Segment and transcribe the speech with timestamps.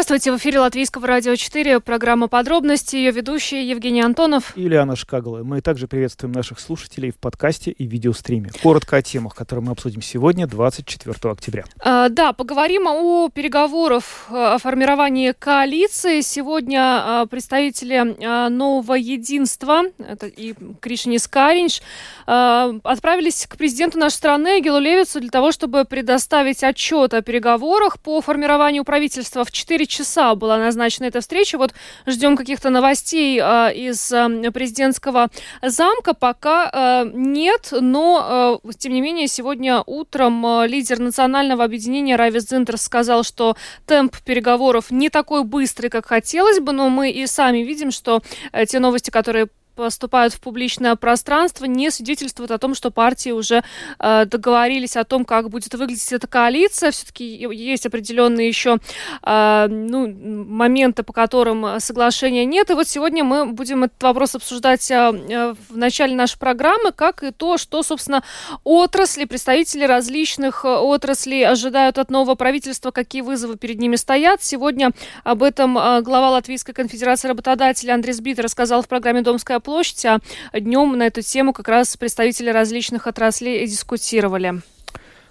[0.00, 5.42] Здравствуйте, в эфире Латвийского радио 4, программа «Подробности», ее ведущие Евгений Антонов и Ильяна Шкагала.
[5.42, 8.50] Мы также приветствуем наших слушателей в подкасте и видеостриме.
[8.62, 11.64] Коротко о темах, которые мы обсудим сегодня, 24 октября.
[11.80, 16.22] А, да, поговорим о переговорах о формировании коалиции.
[16.22, 21.82] Сегодня а, представители а, нового единства, это и Кришни Скаринч,
[22.26, 28.00] а, отправились к президенту нашей страны Гелу Левицу для того, чтобы предоставить отчет о переговорах
[28.00, 31.58] по формированию правительства в 4 4 часа была назначена эта встреча.
[31.58, 31.74] Вот
[32.06, 35.28] ждем каких-то новостей э, из э, президентского
[35.62, 36.14] замка.
[36.14, 36.70] Пока
[37.04, 42.82] э, нет, но, э, тем не менее, сегодня утром э, лидер национального объединения Равис Дзинтерс
[42.82, 47.90] сказал, что темп переговоров не такой быстрый, как хотелось бы, но мы и сами видим,
[47.90, 53.30] что э, те новости, которые поступают в публичное пространство, не свидетельствуют о том, что партии
[53.30, 53.62] уже
[53.98, 56.90] э, договорились о том, как будет выглядеть эта коалиция.
[56.90, 58.78] Все-таки есть определенные еще
[59.22, 62.70] э, ну, моменты, по которым соглашения нет.
[62.70, 67.30] И вот сегодня мы будем этот вопрос обсуждать э, в начале нашей программы, как и
[67.30, 68.22] то, что, собственно,
[68.64, 74.42] отрасли, представители различных отраслей ожидают от нового правительства, какие вызовы перед ними стоят.
[74.42, 74.90] Сегодня
[75.24, 80.20] об этом э, глава Латвийской конфедерации работодателей Андрей Сбит рассказал в программе «Домская площадь, а
[80.52, 84.62] днем на эту тему как раз представители различных отраслей дискутировали.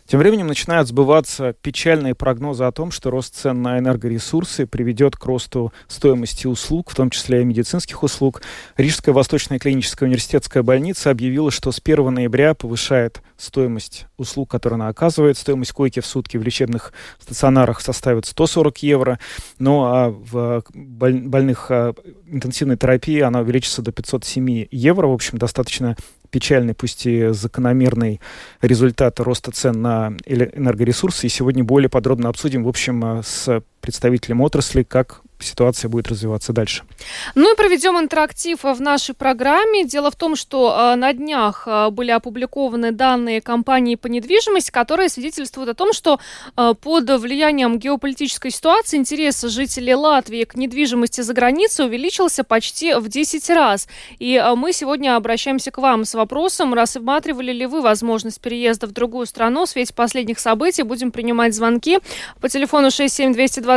[0.10, 5.24] Тем временем начинают сбываться печальные прогнозы о том, что рост цен на энергоресурсы приведет к
[5.24, 8.42] росту стоимости услуг, в том числе и медицинских услуг.
[8.76, 14.88] Рижская Восточная клиническая университетская больница объявила, что с 1 ноября повышает стоимость услуг, которые она
[14.88, 15.38] оказывает.
[15.38, 19.20] Стоимость койки в сутки в лечебных стационарах составит 140 евро,
[19.60, 21.94] ну а в больных а,
[22.26, 25.06] интенсивной терапии она увеличится до 507 евро.
[25.06, 25.96] В общем, достаточно
[26.30, 28.22] печальный, пусть и закономерный
[28.62, 31.28] результат роста цен на энергоресурсы.
[31.28, 36.54] И сегодня более подробно обсудим, в общем, э, с представителем отрасли, как ситуация будет развиваться
[36.54, 36.84] дальше.
[37.36, 39.86] Ну и проведем интерактив в нашей программе.
[39.86, 45.10] Дело в том, что э, на днях э, были опубликованы данные компании по недвижимости, которые
[45.10, 46.20] свидетельствуют о том, что
[46.58, 53.08] э, под влиянием геополитической ситуации интерес жителей Латвии к недвижимости за границей увеличился почти в
[53.08, 53.88] 10 раз.
[54.20, 59.26] И мы сегодня обращаемся к вам с вопросом, рассматривали ли вы возможность переезда в другую
[59.26, 60.84] страну в свете последних событий.
[60.84, 62.00] Будем принимать звонки
[62.42, 62.92] по телефону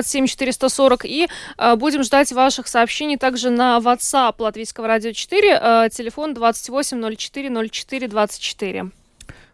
[0.02, 5.88] 67227 440 и Э, будем ждать ваших сообщений также на WhatsApp Латвийского радио 4, э,
[5.90, 7.16] телефон 28
[7.68, 9.01] 04 24.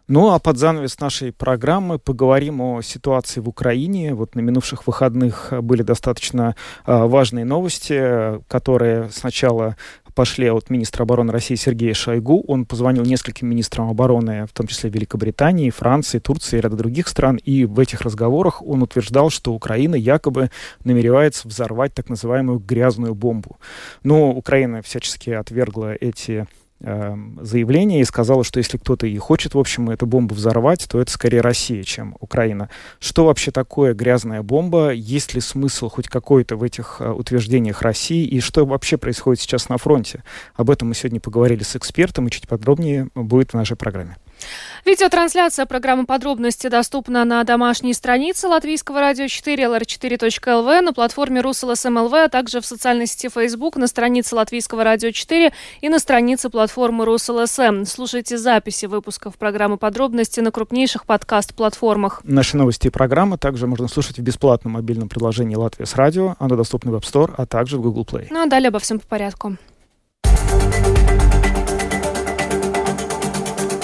[0.09, 4.15] Ну а под занавес нашей программы поговорим о ситуации в Украине.
[4.15, 6.55] Вот на минувших выходных были достаточно
[6.87, 9.77] э, важные новости, которые сначала
[10.15, 12.43] пошли от министра обороны России Сергея Шойгу.
[12.47, 17.35] Он позвонил нескольким министрам обороны, в том числе Великобритании, Франции, Турции и ряда других стран.
[17.35, 20.49] И в этих разговорах он утверждал, что Украина якобы
[20.83, 23.59] намеревается взорвать так называемую грязную бомбу.
[24.01, 26.47] Но Украина всячески отвергла эти
[26.81, 31.11] заявление и сказала, что если кто-то и хочет, в общем, эту бомбу взорвать, то это
[31.11, 32.69] скорее Россия, чем Украина.
[32.99, 34.91] Что вообще такое грязная бомба?
[34.91, 38.25] Есть ли смысл хоть какой-то в этих э, утверждениях России?
[38.25, 40.23] И что вообще происходит сейчас на фронте?
[40.55, 44.15] Об этом мы сегодня поговорили с экспертом, и чуть подробнее будет в нашей программе.
[44.85, 52.29] Видеотрансляция программы «Подробности» доступна на домашней странице Латвийского радио 4 lr4.lv, на платформе РусЛСМЛВ, а
[52.29, 57.85] также в социальной сети Facebook, на странице Латвийского радио 4 и на странице платформы РусЛСМ.
[57.85, 62.21] Слушайте записи выпусков программы «Подробности» на крупнейших подкаст-платформах.
[62.23, 66.35] Наши новости и программы также можно слушать в бесплатном мобильном приложении «Латвия с радио».
[66.39, 68.27] Оно доступно в App Store, а также в Google Play.
[68.31, 69.57] Ну а далее обо всем по порядку.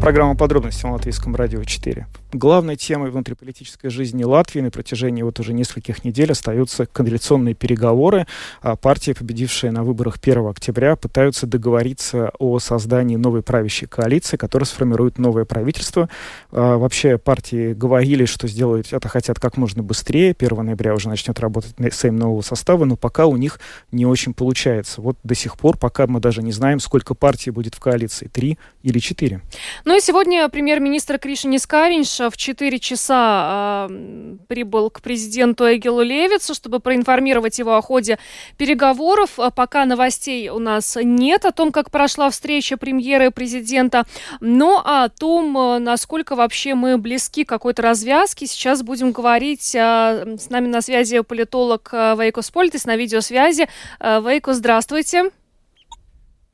[0.00, 2.06] Программа подробности на Латвийском радио 4.
[2.32, 8.26] Главной темой внутриполитической жизни Латвии на протяжении вот уже нескольких недель остаются коалиционные переговоры.
[8.60, 14.66] А партии, победившие на выборах 1 октября, пытаются договориться о создании новой правящей коалиции, которая
[14.66, 16.10] сформирует новое правительство.
[16.52, 20.36] А, вообще партии говорили, что сделают это хотят как можно быстрее.
[20.38, 23.58] 1 ноября уже начнет работать Сейм нового состава, но пока у них
[23.92, 25.00] не очень получается.
[25.00, 28.58] Вот до сих пор, пока мы даже не знаем, сколько партий будет в коалиции, три
[28.82, 29.40] или четыре.
[29.86, 36.02] Ну Ну и сегодня премьер-министр Кришини Скаринш в 4 часа э, прибыл к президенту Эгилу
[36.02, 38.18] Левицу, чтобы проинформировать его о ходе
[38.58, 39.38] переговоров.
[39.54, 44.04] Пока новостей у нас нет о том, как прошла встреча премьера и президента,
[44.40, 48.46] но о том, насколько вообще мы близки к какой-то развязке.
[48.46, 49.74] Сейчас будем говорить.
[49.74, 53.66] Э, с нами на связи политолог Вейко Спольтис на видеосвязи.
[54.00, 55.30] Э, Вейко, здравствуйте.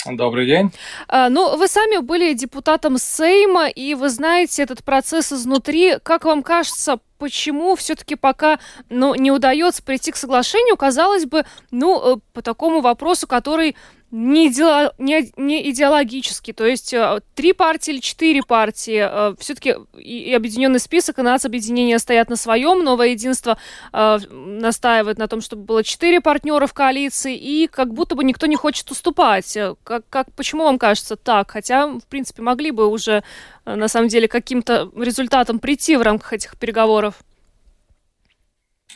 [0.05, 0.73] Добрый день.
[1.07, 5.99] А, ну, вы сами были депутатом Сейма, и вы знаете этот процесс изнутри.
[6.03, 8.59] Как вам кажется, почему все-таки пока
[8.89, 13.77] ну, не удается прийти к соглашению, казалось бы, ну, э, по такому вопросу, который
[14.13, 19.75] не, идео, не, не идеологически, то есть э, три партии или четыре партии, э, все-таки
[19.99, 23.57] и, объединенный список, и нацобъединение стоят на своем, новое единство
[23.91, 28.47] э, настаивает на том, чтобы было четыре партнера в коалиции, и как будто бы никто
[28.47, 29.57] не хочет уступать.
[29.83, 31.51] Как, как, почему вам кажется так?
[31.51, 33.25] Хотя, в принципе, могли бы уже,
[33.65, 37.15] на самом деле, каким-то результатом прийти в рамках этих переговоров.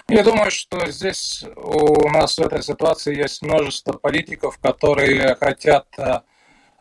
[0.08, 6.20] Я думаю, что здесь у нас в этой ситуации есть множество политиков, которые хотят э,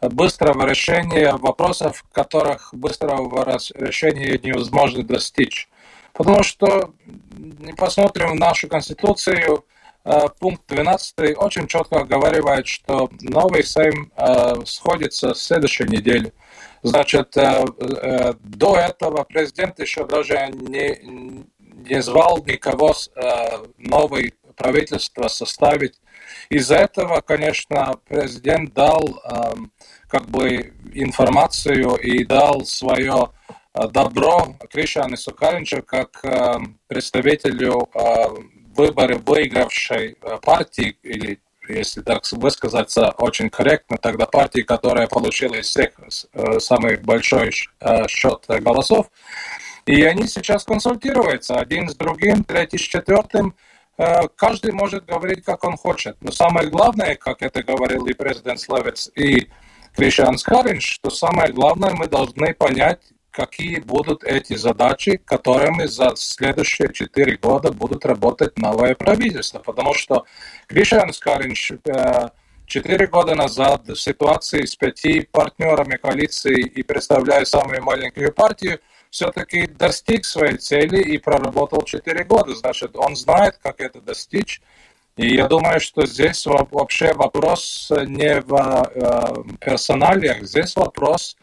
[0.01, 5.69] быстрого решения вопросов, которых быстрого решения невозможно достичь.
[6.13, 6.94] Потому что,
[7.77, 9.65] посмотрим в нашу Конституцию,
[10.03, 16.31] э, пункт 12 очень четко оговаривает, что новый Сейм э, сходится с следующей недели.
[16.83, 21.44] Значит, до этого президент еще даже не,
[21.89, 25.99] не звал никого э, новое правительство составить.
[26.49, 29.53] Из-за этого, конечно, президент дал э,
[30.07, 33.31] как бы информацию и дал свое
[33.73, 37.99] э, добро Кришане Сукаринчу как э, представителю э,
[38.75, 45.65] выборы выигравшей э, партии или если так высказаться очень корректно, тогда партии, которая получила из
[45.65, 45.93] всех
[46.33, 49.07] э, самый большой счет голосов,
[49.85, 53.55] и они сейчас консультируются один с другим, третий с четвертым.
[53.97, 56.17] Э, каждый может говорить, как он хочет.
[56.21, 59.49] Но самое главное, как это говорил и президент Славец, и
[59.95, 62.99] Кришан Скаринш, что самое главное, мы должны понять,
[63.31, 69.59] какие будут эти задачи, которыми за следующие четыре года будут работать новое правительство.
[69.59, 70.25] Потому что
[70.67, 72.29] Кришан Скаринш э,
[72.65, 78.79] четыре года назад в ситуации с пяти партнерами коалиции и представляя самую маленькую партию,
[79.15, 82.53] все-таки достиг своей цели и проработал 4 года.
[82.53, 84.62] Значит, он знает, как это достичь.
[85.15, 91.38] И я думаю, что здесь вообще вопрос не в э, персоналиях, здесь вопрос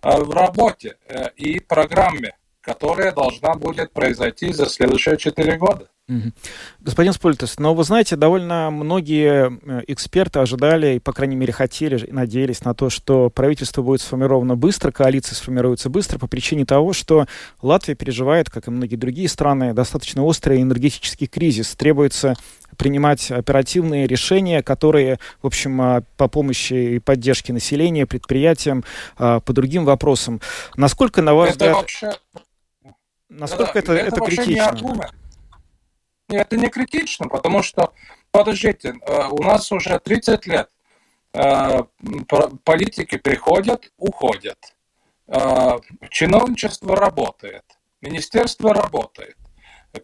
[0.00, 5.90] э, в работе э, и программе, которая должна будет произойти за следующие 4 года.
[6.80, 11.98] Господин Спольтес, но вы знаете, довольно многие э, эксперты ожидали, и, по крайней мере, хотели
[12.06, 16.94] и надеялись на то, что правительство будет сформировано быстро, коалиция сформируется быстро по причине того,
[16.94, 17.26] что
[17.60, 21.74] Латвия переживает, как и многие другие страны, достаточно острый энергетический кризис.
[21.74, 22.36] Требуется
[22.78, 28.84] принимать оперативные решения, которые, в общем, а, по помощи и поддержке населения, предприятиям,
[29.18, 30.40] а, по другим вопросам.
[30.76, 32.12] Насколько, на ваш взгляд, вообще...
[33.28, 35.10] насколько да, это, это, это критично?
[36.28, 37.94] Это не критично, потому что,
[38.30, 40.70] подождите, э, у нас уже 30 лет
[41.32, 41.82] э,
[42.64, 44.58] политики приходят, уходят.
[45.26, 45.78] Э,
[46.10, 47.64] чиновничество работает,
[48.02, 49.36] министерство работает.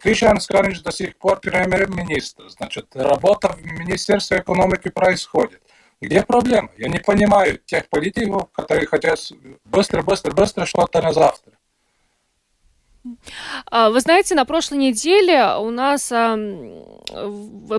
[0.01, 2.49] Кришан Скаринч до сих пор премьер-министр.
[2.49, 5.61] Значит, работа в Министерстве экономики происходит.
[6.01, 6.71] Где проблема?
[6.77, 9.19] Я не понимаю тех политиков, которые хотят
[9.63, 11.53] быстро, быстро, быстро что-то на завтра.
[13.69, 16.11] А, вы знаете, на прошлой неделе у нас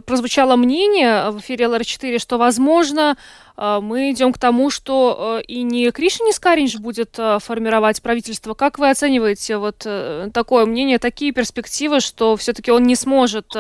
[0.07, 3.17] прозвучало мнение в эфире ЛР4, что, возможно,
[3.57, 8.55] а, мы идем к тому, что э, и не Кришин Скаринч будет э, формировать правительство.
[8.55, 13.55] Как вы оцениваете вот э, такое мнение, такие перспективы, что все-таки он не сможет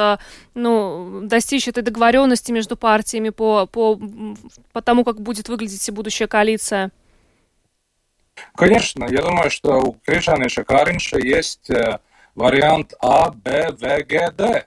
[0.54, 3.98] ну, достичь этой договоренности между партиями по, по,
[4.72, 6.90] по тому, как будет выглядеть будущая коалиция?
[8.54, 11.98] Конечно, я думаю, что у Кришаниша Каринша есть э,
[12.34, 14.66] вариант А, Б, В, Г, Д.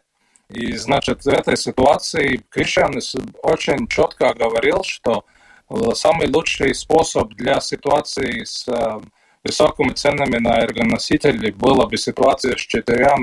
[0.49, 5.25] И, значит, в этой ситуации Кришанис очень четко говорил, что
[5.69, 8.99] э, самый лучший способ для ситуации с э,
[9.43, 13.15] высокими ценами на энергоносители была бы ситуация с четырьмя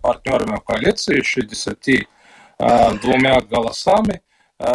[0.00, 4.20] партнерами в коалиции, 62 голосами,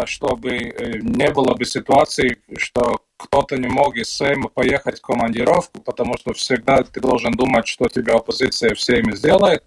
[0.05, 6.17] чтобы не было бы ситуации, что кто-то не мог из Сейма поехать в командировку, потому
[6.17, 9.63] что всегда ты должен думать, что тебя оппозиция в Сейме сделает.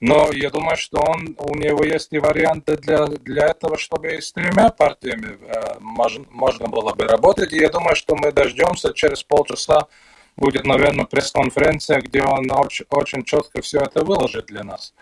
[0.00, 4.20] Но я думаю, что он, у него есть и варианты для, для этого, чтобы и
[4.20, 7.52] с тремя партиями э, можно, можно было бы работать.
[7.52, 9.86] И я думаю, что мы дождемся через полчаса
[10.36, 14.92] будет, наверное, пресс-конференция, где он очень, очень четко все это выложит для нас.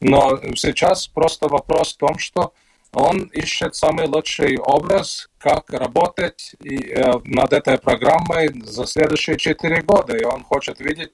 [0.00, 2.52] Но сейчас просто вопрос в том, что
[2.94, 10.16] он ищет самый лучший образ, как работать э, над этой программой за следующие четыре года.
[10.16, 11.12] И он хочет видеть,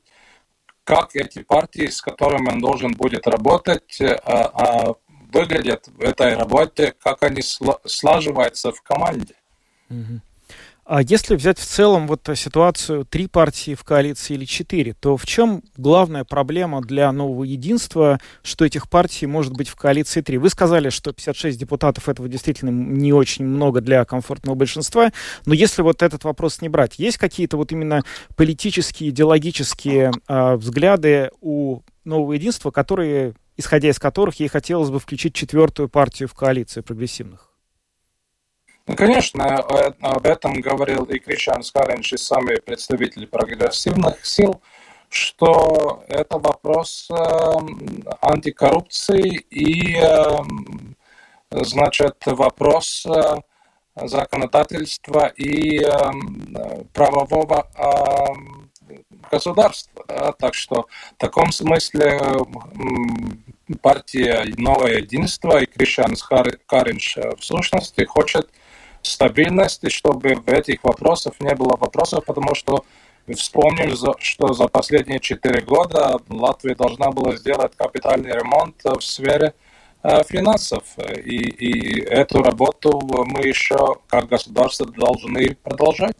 [0.84, 4.94] как эти партии, с которыми он должен будет работать, э, э,
[5.32, 9.34] выглядят в этой работе, как они слаживаются в команде.
[9.90, 10.20] Mm-hmm.
[10.92, 15.24] А если взять в целом вот ситуацию три партии в коалиции или четыре, то в
[15.24, 20.36] чем главная проблема для нового единства, что этих партий может быть в коалиции три?
[20.36, 25.12] Вы сказали, что 56 депутатов этого действительно не очень много для комфортного большинства,
[25.46, 28.02] но если вот этот вопрос не брать, есть какие-то вот именно
[28.34, 35.36] политические, идеологические э, взгляды у нового единства, которые, исходя из которых ей хотелось бы включить
[35.36, 37.49] четвертую партию в коалицию прогрессивных?
[38.90, 44.60] Ну, конечно, э, об этом говорил и Кришан Скаринч, и сами представители прогрессивных сил,
[45.08, 47.14] что это вопрос э,
[48.20, 50.42] антикоррупции и, э,
[51.52, 53.06] значит, вопрос
[53.94, 55.86] законодательства и
[56.92, 57.68] правового
[59.30, 60.34] государства.
[60.36, 62.18] Так что в таком смысле
[63.82, 66.16] партия «Новое единство» и Кришан
[66.66, 68.50] Каринч в сущности хочет
[69.02, 72.84] стабильности, чтобы в этих вопросах не было вопросов, потому что
[73.34, 79.54] вспомним, что за последние четыре года Латвия должна была сделать капитальный ремонт в сфере
[80.02, 80.82] э, финансов.
[81.24, 86.16] И, и эту работу мы еще как государство должны продолжать.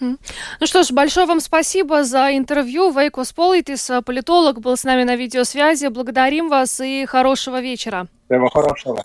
[0.00, 2.90] Ну что ж, большое вам спасибо за интервью.
[2.90, 5.86] Вейкос Политис, политолог, был с нами на видеосвязи.
[5.86, 8.08] Благодарим вас и хорошего вечера.
[8.28, 9.04] Всего хорошего.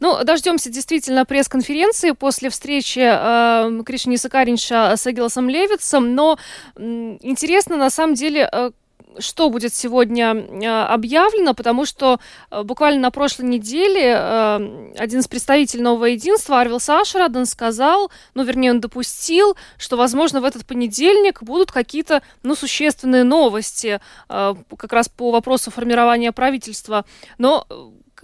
[0.00, 6.38] Ну, дождемся действительно пресс-конференции после встречи э, Кришни Сакаринша с Агиласом Левицем, но
[6.76, 8.70] интересно на самом деле, э,
[9.18, 15.28] что будет сегодня э, объявлено, потому что э, буквально на прошлой неделе э, один из
[15.28, 21.42] представителей нового единства, Арвил Сашараден, сказал, ну, вернее, он допустил, что, возможно, в этот понедельник
[21.42, 27.04] будут какие-то, ну, существенные новости как раз по вопросу формирования правительства.
[27.38, 27.66] Но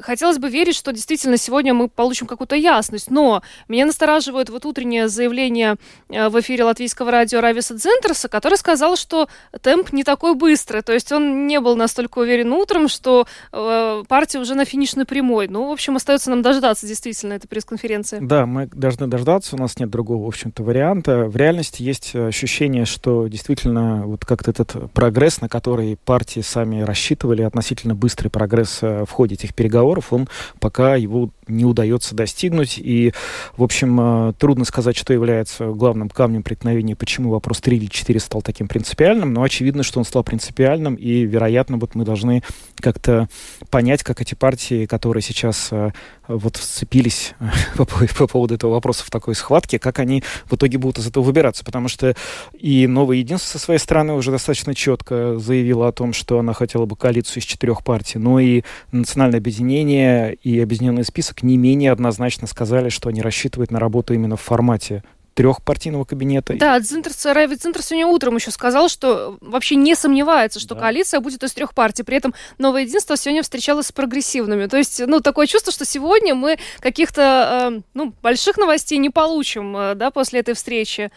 [0.00, 5.08] хотелось бы верить, что действительно сегодня мы получим какую-то ясность, но меня настораживает вот утреннее
[5.08, 5.76] заявление
[6.08, 9.28] э, в эфире латвийского радио Рависа Дзентерса, который сказал, что
[9.60, 14.38] темп не такой быстрый, то есть он не был настолько уверен утром, что э, партия
[14.38, 15.48] уже на финишной прямой.
[15.48, 18.18] Ну, в общем, остается нам дождаться действительно этой пресс-конференции.
[18.20, 21.24] Да, мы должны дождаться, у нас нет другого, в общем-то, варианта.
[21.24, 27.42] В реальности есть ощущение, что действительно вот как-то этот прогресс, на который партии сами рассчитывали,
[27.42, 30.28] относительно быстрый прогресс э, в ходе этих переговоров, переговоров, он
[30.60, 32.78] пока его не удается достигнуть.
[32.78, 33.12] И,
[33.56, 38.20] в общем, э, трудно сказать, что является главным камнем преткновения, почему вопрос 3 или 4
[38.20, 42.42] стал таким принципиальным, но очевидно, что он стал принципиальным, и, вероятно, вот мы должны
[42.80, 43.28] как-то
[43.70, 45.90] понять, как эти партии, которые сейчас э,
[46.28, 47.34] вот сцепились
[47.76, 51.24] по, по поводу этого вопроса в такой схватке, как они в итоге будут из этого
[51.24, 52.14] выбираться, потому что
[52.58, 56.86] и Новое Единство со своей стороны уже достаточно четко заявила о том, что она хотела
[56.86, 58.62] бы коалицию из четырех партий, но и
[58.92, 64.14] Национальное объединение объединение и объединенный список не менее однозначно сказали, что они рассчитывают на работу
[64.14, 65.02] именно в формате
[65.34, 66.54] трехпартийного кабинета.
[66.54, 70.82] Да, Центрс, Райвид Центр сегодня утром еще сказал, что вообще не сомневается, что да.
[70.82, 72.04] коалиция будет из трех партий.
[72.04, 74.66] При этом Новое Единство сегодня встречалось с прогрессивными.
[74.66, 79.76] То есть, ну, такое чувство, что сегодня мы каких-то, э, ну, больших новостей не получим,
[79.76, 81.10] э, да, после этой встречи.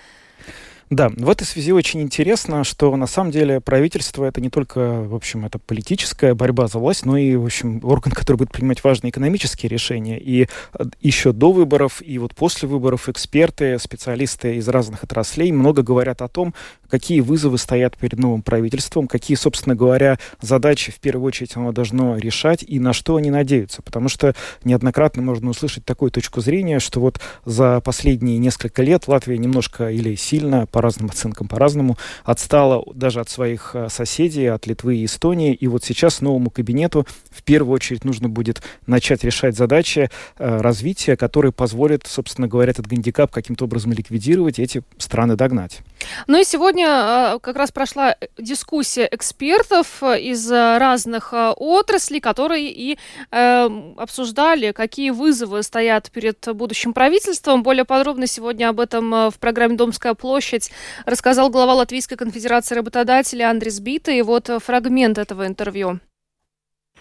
[0.89, 5.15] Да, в этой связи очень интересно, что на самом деле правительство это не только, в
[5.15, 9.11] общем, это политическая борьба за власть, но и, в общем, орган, который будет принимать важные
[9.11, 10.17] экономические решения.
[10.17, 15.81] И э, еще до выборов, и вот после выборов эксперты, специалисты из разных отраслей много
[15.83, 16.53] говорят о том,
[16.89, 22.15] какие вызовы стоят перед новым правительством, какие, собственно говоря, задачи в первую очередь оно должно
[22.17, 23.81] решать и на что они надеются.
[23.81, 29.37] Потому что неоднократно можно услышать такую точку зрения, что вот за последние несколько лет Латвия
[29.37, 34.97] немножко или сильно по разным оценкам по-разному, отстала даже от своих э, соседей, от Литвы
[34.97, 35.55] и Эстонии.
[35.55, 41.17] И вот сейчас новому кабинету в первую очередь нужно будет начать решать задачи э, развития,
[41.17, 45.79] которые позволят, собственно говоря, этот гандикап каким-то образом ликвидировать и эти страны догнать.
[46.27, 52.99] Ну и сегодня э, как раз прошла дискуссия экспертов из разных отраслей, которые и
[53.31, 57.63] э, обсуждали, какие вызовы стоят перед будущим правительством.
[57.63, 60.71] Более подробно сегодня об этом в программе «Домская площадь» делать,
[61.05, 64.11] рассказал глава Латвийской конфедерации работодателей Андрис Бита.
[64.11, 65.99] И вот фрагмент этого интервью.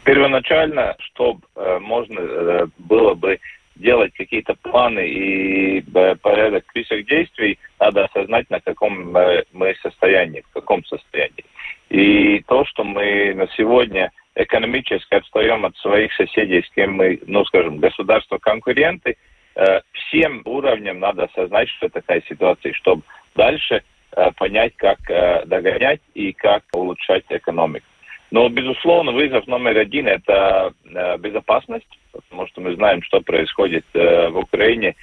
[0.04, 3.38] Первоначально, чтобы э, можно э, было бы
[3.74, 10.42] делать какие-то планы и э, порядок список действий, надо осознать, на каком э, мы состоянии
[10.42, 11.44] в каком состоянии.
[11.90, 17.44] И то, что мы на сегодня экономически отстаем от своих соседей, с кем мы, ну,
[17.44, 19.16] скажем, государства-конкуренты,
[19.56, 23.02] э, всем уровням надо осознать, что такая ситуация, чтобы
[23.36, 23.82] дальше
[24.16, 27.86] э, понять, как э, догонять и как улучшать экономику.
[28.32, 30.74] Но, безусловно, вызов номер один– это
[31.20, 34.96] безопасность, потому что мы знаем, что происходит в Украине.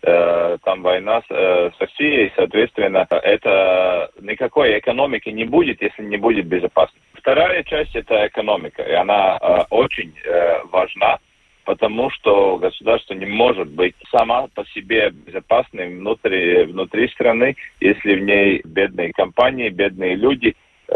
[0.00, 7.10] Там война с Россией, соответственно, это никакой экономики не будет, если не будет безопасности.
[7.20, 11.18] Вторая часть– это экономика, и она э, очень э, важна,
[11.64, 18.22] потому что государство не может быть сама по себе безопасным внутри, внутри страны, если в
[18.22, 20.54] ней бедные компании, бедные люди,
[20.88, 20.94] э,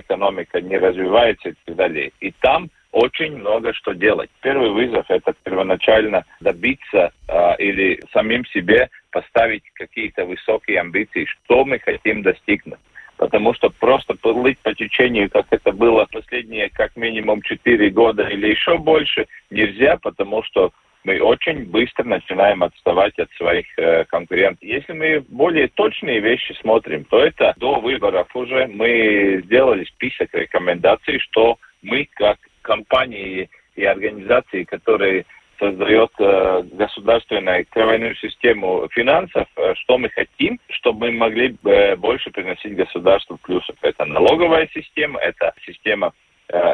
[0.00, 2.12] экономика не развивается и так далее.
[2.20, 4.30] И там очень много что делать.
[4.40, 11.78] Первый вызов– это первоначально добиться э, или самим себе поставить какие-то высокие амбиции, что мы
[11.78, 12.78] хотим достигнуть
[13.16, 18.48] потому что просто плыть по течению, как это было последние как минимум 4 года или
[18.48, 20.72] еще больше, нельзя, потому что
[21.04, 24.62] мы очень быстро начинаем отставать от своих э, конкурентов.
[24.62, 31.18] Если мы более точные вещи смотрим, то это до выборов уже мы сделали список рекомендаций,
[31.20, 35.26] что мы как компании и организации, которые
[35.58, 42.30] создает э, государственную кровяную систему финансов, э, что мы хотим, чтобы мы могли э, больше
[42.30, 43.76] приносить государству плюсов.
[43.82, 46.12] Это налоговая система, это система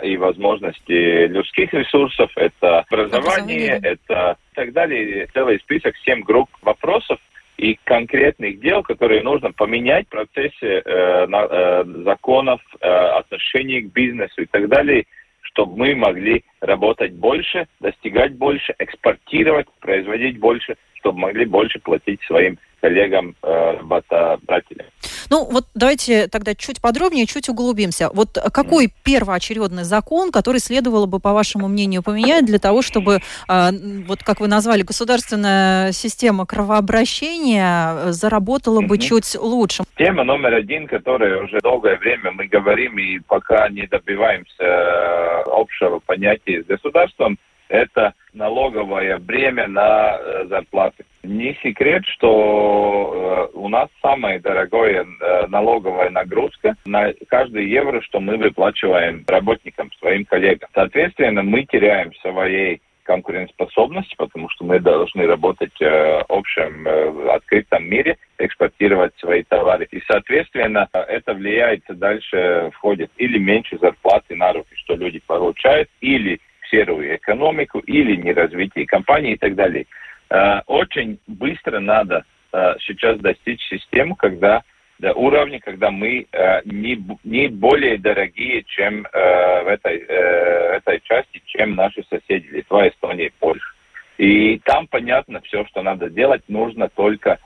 [0.03, 3.81] и возможности людских ресурсов, это образование, образование.
[3.83, 5.29] это и так далее.
[5.33, 7.21] Целый список, семь групп вопросов,
[7.61, 13.93] и конкретных дел, которые нужно поменять в процессе э, на, э, законов, э, отношений к
[13.93, 15.05] бизнесу и так далее–
[15.61, 22.59] чтобы мы могли работать больше, достигать больше, экспортировать, производить больше, чтобы могли больше платить своим
[22.81, 24.87] коллегам, э, работодателям.
[25.31, 28.11] Ну, вот давайте тогда чуть подробнее, чуть углубимся.
[28.13, 33.71] Вот какой первоочередный закон, который следовало бы, по вашему мнению, поменять для того, чтобы, э,
[34.07, 39.85] вот как вы назвали, государственная система кровообращения э, заработала бы чуть лучше?
[39.97, 46.01] Тема номер один, которая уже долгое время мы говорим и пока не добиваемся э, общего
[46.01, 47.39] понятия с государством,
[47.69, 51.05] это налоговое бремя на э, зарплаты.
[51.23, 58.21] Не секрет, что э, у нас самая дорогая э, налоговая нагрузка на каждый евро, что
[58.21, 60.71] мы выплачиваем работникам, своим коллегам.
[60.75, 62.81] Соответственно, мы теряем своей
[63.11, 69.89] конкурентоспособность, потому что мы должны работать э, в общем э, открытом мире, экспортировать свои товары.
[69.91, 76.41] И, соответственно, это влияет дальше, входит или меньше зарплаты на руки, что люди получают, или
[76.71, 79.87] серую экономику или неразвитие компании и так далее.
[80.31, 84.63] Э, очень быстро надо э, сейчас достичь систему, когда
[84.99, 91.75] до уровня, когда мы э, не, не более дорогие, чем в этой, этой части, чем
[91.75, 93.75] наши соседи Литва, Эстония и Польша.
[94.19, 97.39] И там понятно все, что надо делать, нужно только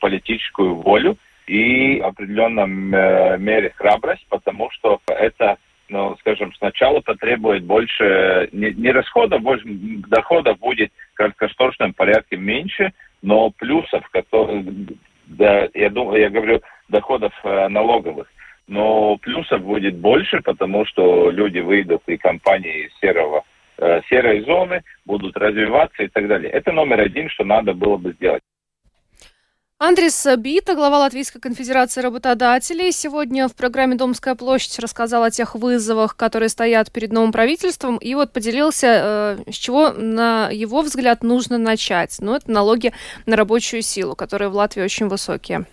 [0.00, 5.56] политическую волю и определенном мере храбрость, потому что это
[5.88, 9.64] ну, скажем, сначала потребует больше, не, не расходов, больше
[10.08, 14.64] доходов будет в краткосрочном порядке меньше, но плюсов, которые,
[15.26, 18.28] да, я думаю, я говорю, доходов э, налоговых,
[18.66, 23.44] но плюсов будет больше, потому что люди выйдут и компании из серого,
[23.78, 26.50] э, серой зоны, будут развиваться и так далее.
[26.50, 28.42] Это номер один, что надо было бы сделать.
[29.80, 36.16] Андрис Бита, глава Латвийской конфедерации работодателей, сегодня в программе «Домская площадь» рассказал о тех вызовах,
[36.16, 41.58] которые стоят перед новым правительством, и вот поделился, э, с чего, на его взгляд, нужно
[41.58, 42.16] начать.
[42.18, 42.92] Ну, это налоги
[43.26, 45.64] на рабочую силу, которые в Латвии очень высокие.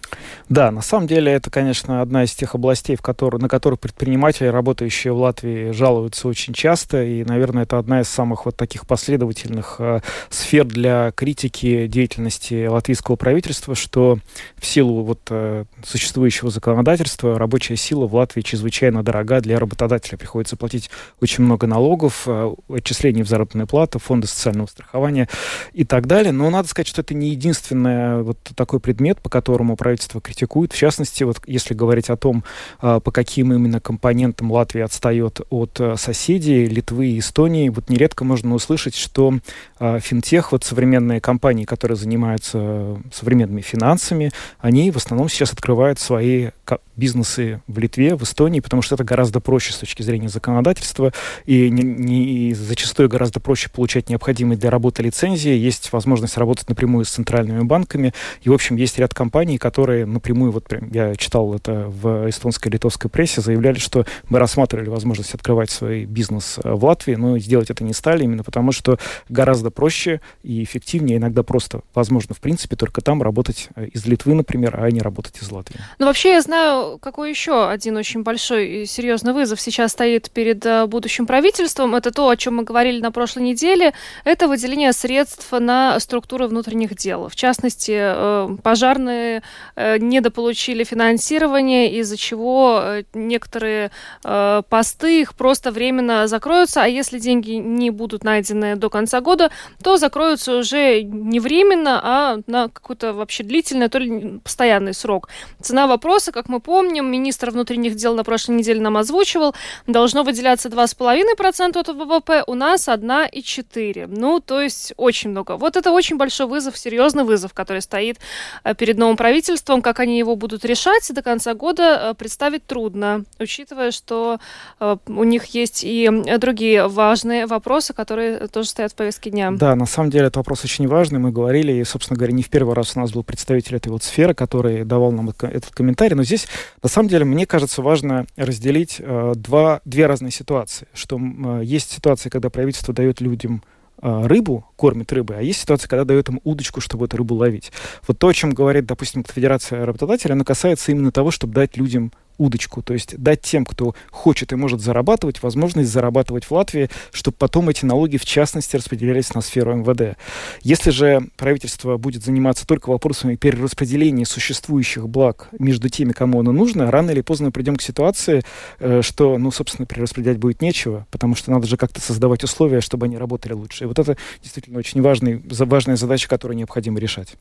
[0.50, 4.46] Да, на самом деле это, конечно, одна из тех областей, в которых, на которых предприниматели,
[4.46, 9.78] работающие в Латвии, жалуются очень часто, и, наверное, это одна из самых вот таких последовательных
[9.80, 14.20] э, сфер для критики деятельности латвийского правительства, что что
[14.58, 20.18] в силу вот э, существующего законодательства рабочая сила в Латвии чрезвычайно дорога для работодателя.
[20.18, 20.90] Приходится платить
[21.22, 25.30] очень много налогов, э, отчислений в заработную плату, фонды социального страхования
[25.72, 26.34] и так далее.
[26.34, 30.74] Но надо сказать, что это не единственный вот такой предмет, по которому правительство критикует.
[30.74, 32.44] В частности, вот если говорить о том,
[32.82, 38.56] э, по каким именно компонентам Латвия отстает от соседей Литвы и Эстонии, вот нередко можно
[38.56, 39.36] услышать, что
[39.80, 46.50] финтех, вот современные компании, которые занимаются современными финансами, финансами, они в основном сейчас открывают свои
[46.96, 51.14] бизнесы в Литве, в Эстонии, потому что это гораздо проще с точки зрения законодательства,
[51.46, 56.70] и, не, не, и зачастую гораздо проще получать необходимые для работы лицензии, есть возможность работать
[56.70, 61.54] напрямую с центральными банками, и, в общем, есть ряд компаний, которые напрямую, вот я читал
[61.54, 66.72] это в эстонской и литовской прессе, заявляли, что мы рассматривали возможность открывать свой бизнес э,
[66.72, 68.98] в Латвии, но сделать это не стали, именно потому что
[69.30, 74.34] гораздо проще и эффективнее, иногда просто возможно, в принципе, только там работать э, из Литвы,
[74.34, 75.80] например, а не работать из Латвии.
[76.00, 76.55] Ну, вообще, я знаю,
[77.02, 81.96] какой еще один очень большой и серьезный вызов сейчас стоит перед э, будущим правительством.
[81.96, 83.94] Это то, о чем мы говорили на прошлой неделе.
[84.24, 87.30] Это выделение средств на структуры внутренних дел.
[87.30, 89.44] В частности, э, пожарные
[89.76, 93.92] э, недополучили финансирование, из-за чего некоторые
[94.24, 99.52] посты их просто временно закроются, а если деньги не будут найдены до конца года,
[99.84, 105.30] то закроются уже не временно, а на какой-то вообще длительный, то ли постоянный срок.
[105.62, 109.56] Цена вопроса, как мы помним, министр внутренних дел на прошлой неделе нам озвучивал,
[109.88, 114.08] должно выделяться 2,5% от ВВП, у нас 1,4%.
[114.08, 115.58] Ну, то есть очень много.
[115.58, 118.18] Вот это очень большой вызов, серьезный вызов, который стоит
[118.64, 119.82] э, перед новым правительством.
[119.82, 124.40] Как они его будут решать до конца года, э, представить трудно, учитывая, что
[124.80, 129.52] э, у них есть и другие важные вопросы, которые тоже стоят в повестке дня.
[129.52, 131.20] Да, на самом деле это вопрос очень важный.
[131.20, 134.04] Мы говорили, и, собственно говоря, не в первый раз у нас был представитель этой вот
[134.04, 136.16] сферы, который давал нам этот комментарий.
[136.16, 136.35] Но здесь,
[136.82, 140.88] на самом деле, мне кажется, важно разделить э, два, две разные ситуации.
[140.94, 143.64] Что э, есть ситуации, когда правительство дает людям
[144.02, 147.72] э, рыбу, кормит рыбой, а есть ситуация, когда дает им удочку, чтобы эту рыбу ловить.
[148.08, 152.12] Вот то, о чем говорит, допустим, Федерация работодателей, оно касается именно того, чтобы дать людям
[152.38, 157.38] удочку, то есть дать тем, кто хочет и может зарабатывать, возможность зарабатывать в Латвии, чтобы
[157.38, 160.18] потом эти налоги, в частности, распределялись на сферу МВД.
[160.62, 166.92] Если же правительство будет заниматься только вопросами перераспределения существующих благ между теми, кому оно нужно,
[166.92, 168.44] рано или поздно придем к ситуации,
[168.80, 173.06] э, что, ну, собственно, перераспределять будет нечего, потому что надо же как-то создавать условия, чтобы
[173.06, 173.86] они работали лучше.
[173.86, 177.36] И вот это действительно очень важный, важная задача, которую необходимо решать.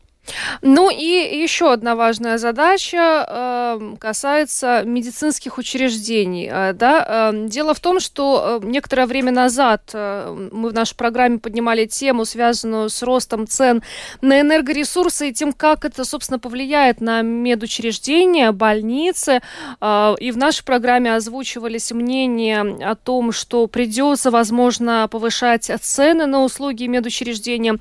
[0.63, 6.49] Ну и еще одна важная задача э, касается медицинских учреждений.
[6.51, 7.31] Э, да?
[7.33, 11.87] Э, дело в том, что э, некоторое время назад э, мы в нашей программе поднимали
[11.87, 13.83] тему, связанную с ростом цен
[14.21, 19.41] на энергоресурсы и тем, как это, собственно, повлияет на медучреждения, больницы.
[20.21, 26.85] И в нашей программе озвучивались мнения о том, что придется, возможно, повышать цены на услуги
[26.85, 27.79] медучреждения.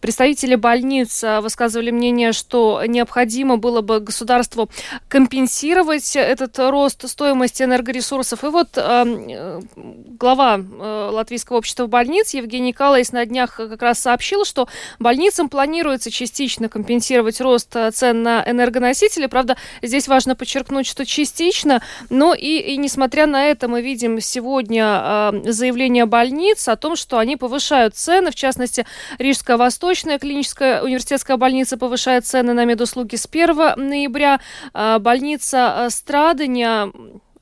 [0.00, 4.70] Представители больниц высказывали мнение, что необходимо было бы государству
[5.08, 8.44] компенсировать этот рост стоимости энергоресурсов.
[8.44, 14.44] И вот э, глава э, Латвийского общества больниц Евгений Калайс на днях как раз сообщил,
[14.44, 19.26] что больницам планируется частично компенсировать рост цен на энергоносители.
[19.26, 25.32] Правда, здесь важно подчеркнуть, что частично, но и, и несмотря на это мы видим сегодня
[25.44, 28.86] э, заявление больниц о том, что они повышают цены, в частности,
[29.18, 34.40] Рижская Восточная клиническая университетская больница повышает цены на медуслуги с 1 ноября.
[34.72, 36.92] А, больница а, Страдания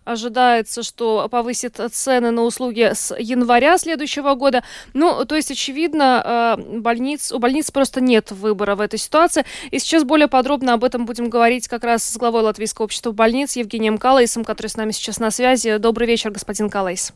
[0.07, 4.63] ожидается, что повысит цены на услуги с января следующего года.
[4.95, 9.45] Ну, то есть, очевидно, а, больниц, у больниц просто нет выбора в этой ситуации.
[9.71, 13.55] И сейчас более подробно об этом будем говорить как раз с главой Латвийского общества больниц
[13.55, 15.77] Евгением Калайсом, который с нами сейчас на связи.
[15.77, 17.13] Добрый вечер, господин Калайс.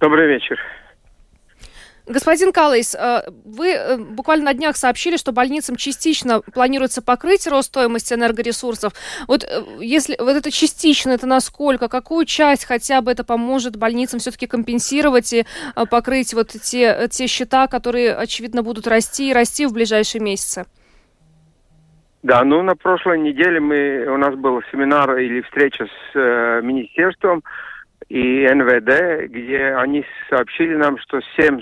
[0.00, 0.58] Добрый вечер.
[2.06, 7.68] Господин Калайс, э, вы э, буквально на днях сообщили, что больницам частично планируется покрыть рост
[7.68, 8.92] стоимости энергоресурсов.
[9.28, 14.18] Вот э, если вот это частично, это насколько, какую часть хотя бы это поможет больницам
[14.18, 15.46] все-таки компенсировать и
[15.90, 20.66] покрыть вот те, те счета, которые, очевидно, будут расти и расти в ближайшие месяцы?
[22.24, 27.44] Да, ну на прошлой неделе мы, у нас был семинар или встреча с э, министерством
[28.08, 31.60] и НВД, где они сообщили нам, что 7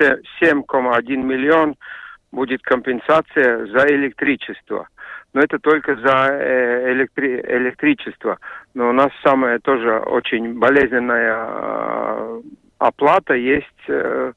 [0.00, 1.76] 7,1 миллион
[2.32, 4.88] будет компенсация за электричество.
[5.32, 8.38] Но это только за э, электри электричество.
[8.74, 12.40] Но у нас самая тоже очень болезненная э,
[12.78, 14.32] оплата есть э,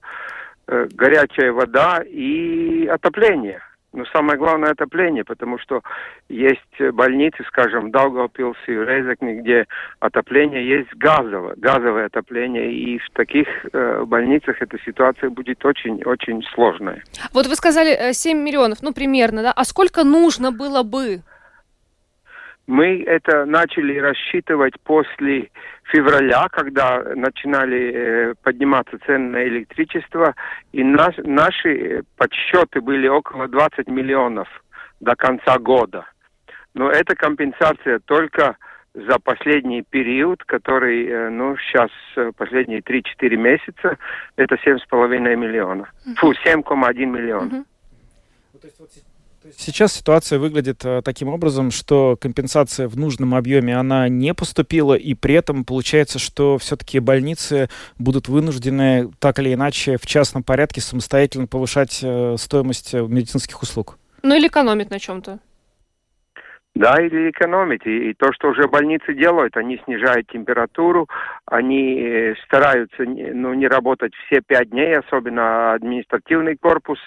[0.68, 3.62] горячая вода и отопление.
[3.98, 5.82] Но самое главное отопление, потому что
[6.30, 9.66] есть больницы, скажем, Даугавпилс и Резекни, где
[10.00, 17.02] отопление есть газовое, газовое отопление, и в таких э, больницах эта ситуация будет очень-очень сложная.
[17.34, 19.52] Вот вы сказали 7 э, миллионов, ну примерно, да?
[19.52, 21.24] А сколько нужно было бы?
[22.68, 25.50] Мы это начали рассчитывать после
[25.92, 30.36] февраля, когда начинали э, подниматься цены на электричество,
[30.72, 34.48] и наш, наши подсчеты были около 20 миллионов
[35.00, 36.06] до конца года.
[36.74, 38.58] Но это компенсация только
[38.94, 43.98] за последний период, который, э, ну, сейчас э, последние 3-4 месяца,
[44.36, 45.90] это 7,5 миллиона.
[46.18, 47.66] Фу, 7,1 миллиона.
[49.56, 55.14] Сейчас ситуация выглядит э, таким образом, что компенсация в нужном объеме она не поступила, и
[55.14, 61.48] при этом получается, что все-таки больницы будут вынуждены так или иначе в частном порядке самостоятельно
[61.48, 63.98] повышать э, стоимость э, медицинских услуг.
[64.24, 65.40] Ну или экономить на чем-то.
[66.76, 67.86] Да, или экономить.
[67.86, 71.08] И, и то, что уже больницы делают, они снижают температуру,
[71.46, 77.00] они стараются ну, не работать все пять дней, особенно административный корпус,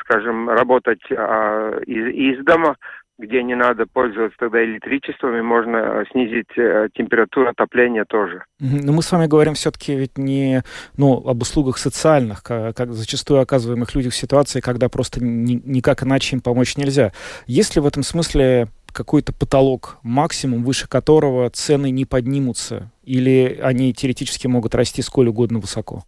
[0.00, 2.76] скажем, работать а, из, из дома,
[3.20, 8.44] где не надо пользоваться тогда электричеством, и можно снизить э, температуру отопления тоже.
[8.58, 10.62] Но мы с вами говорим все-таки ведь не
[10.96, 16.02] ну, об услугах социальных, как, как зачастую оказываемых людях в ситуации, когда просто ни, никак
[16.02, 17.12] иначе им помочь нельзя.
[17.46, 23.92] Есть ли в этом смысле какой-то потолок, максимум, выше которого цены не поднимутся, или они
[23.92, 26.04] теоретически могут расти сколь угодно высоко?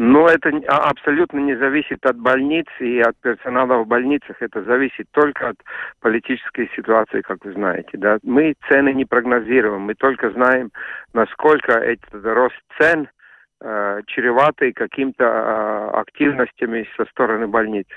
[0.00, 4.36] Но это а, абсолютно не зависит от больниц и от персонала в больницах.
[4.38, 5.56] Это зависит только от
[6.00, 7.90] политической ситуации, как вы знаете.
[7.94, 8.18] Да?
[8.22, 9.80] Мы цены не прогнозируем.
[9.80, 10.70] Мы только знаем,
[11.14, 13.08] насколько этот рост цен
[13.60, 17.88] э, чреватый какими-то э, активностями со стороны больниц.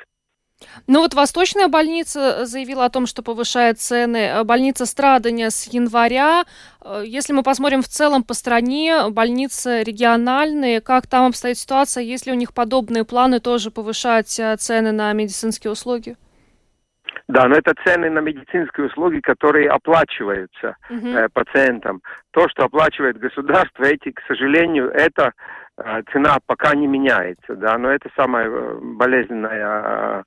[0.88, 4.18] Ну вот Восточная больница э, заявила о том, что повышает цены.
[4.18, 6.44] Э, больница Страдания с января.
[6.84, 12.26] Э, если мы посмотрим в целом по стране, больницы региональные, как там обстоит ситуация, есть
[12.26, 16.16] ли у них подобные планы тоже повышать цены на медицинские услуги?
[17.32, 21.18] Да, но это цены на медицинские услуги, которые оплачиваются uh-huh.
[21.18, 22.02] э, пациентам.
[22.32, 25.32] То, что оплачивает государство, эти, к сожалению, это
[26.12, 28.50] цена пока не меняется, да, но это самая
[28.82, 30.24] болезненная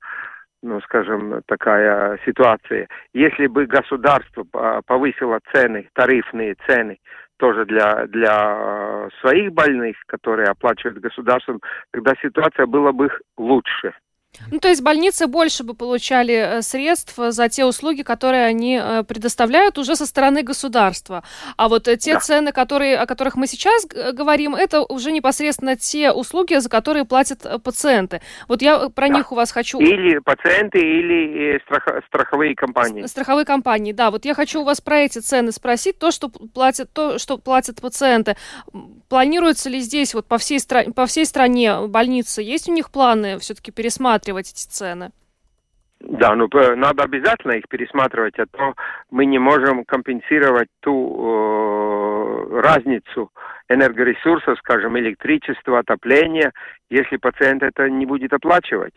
[0.65, 2.89] ну, скажем, такая ситуация.
[3.13, 4.45] Если бы государство
[4.87, 6.99] повысило цены, тарифные цены,
[7.37, 11.61] тоже для, для своих больных, которые оплачивают государством,
[11.93, 13.93] тогда ситуация была бы лучше.
[14.51, 19.03] Ну, то есть больницы больше бы получали э, средств за те услуги, которые они э,
[19.05, 21.23] предоставляют уже со стороны государства.
[21.57, 22.21] А вот э, те да.
[22.21, 27.47] цены, которые, о которых мы сейчас говорим, это уже непосредственно те услуги, за которые платят
[27.63, 28.21] пациенты.
[28.49, 29.15] Вот я про да.
[29.15, 29.79] них у вас хочу...
[29.79, 32.05] Или пациенты, или страх...
[32.09, 33.07] страховые компании.
[33.07, 34.11] Страховые компании, да.
[34.11, 35.99] Вот я хочу у вас про эти цены спросить.
[35.99, 38.37] То, что платят, то, что платят пациенты.
[39.09, 40.85] Планируется ли здесь вот по всей, стра...
[40.85, 42.43] по всей стране больницы?
[42.43, 45.11] Есть у них планы все-таки пересматривать пересматривать эти цены?
[46.01, 48.75] Да, ну надо обязательно их пересматривать, а то
[49.11, 53.31] мы не можем компенсировать ту э, разницу
[53.71, 56.53] энергоресурсов, скажем, электричество, отопление,
[56.91, 58.95] если пациент это не будет оплачивать.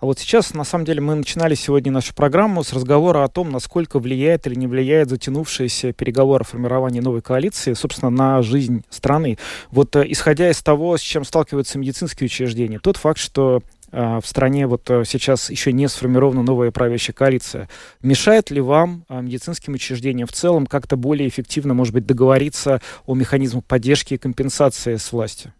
[0.00, 3.50] А вот сейчас, на самом деле, мы начинали сегодня нашу программу с разговора о том,
[3.50, 9.38] насколько влияет или не влияет затянувшиеся переговоры о формировании новой коалиции, собственно, на жизнь страны.
[9.70, 13.62] Вот э, исходя из того, с чем сталкиваются медицинские учреждения, тот факт, что
[13.94, 17.68] в стране вот э, сейчас еще не сформирована новая правящая коалиция.
[18.02, 23.14] Мешает ли вам, а, медицинским учреждениям в целом, как-то более эффективно, может быть, договориться о
[23.14, 25.52] механизмах поддержки и компенсации с властью?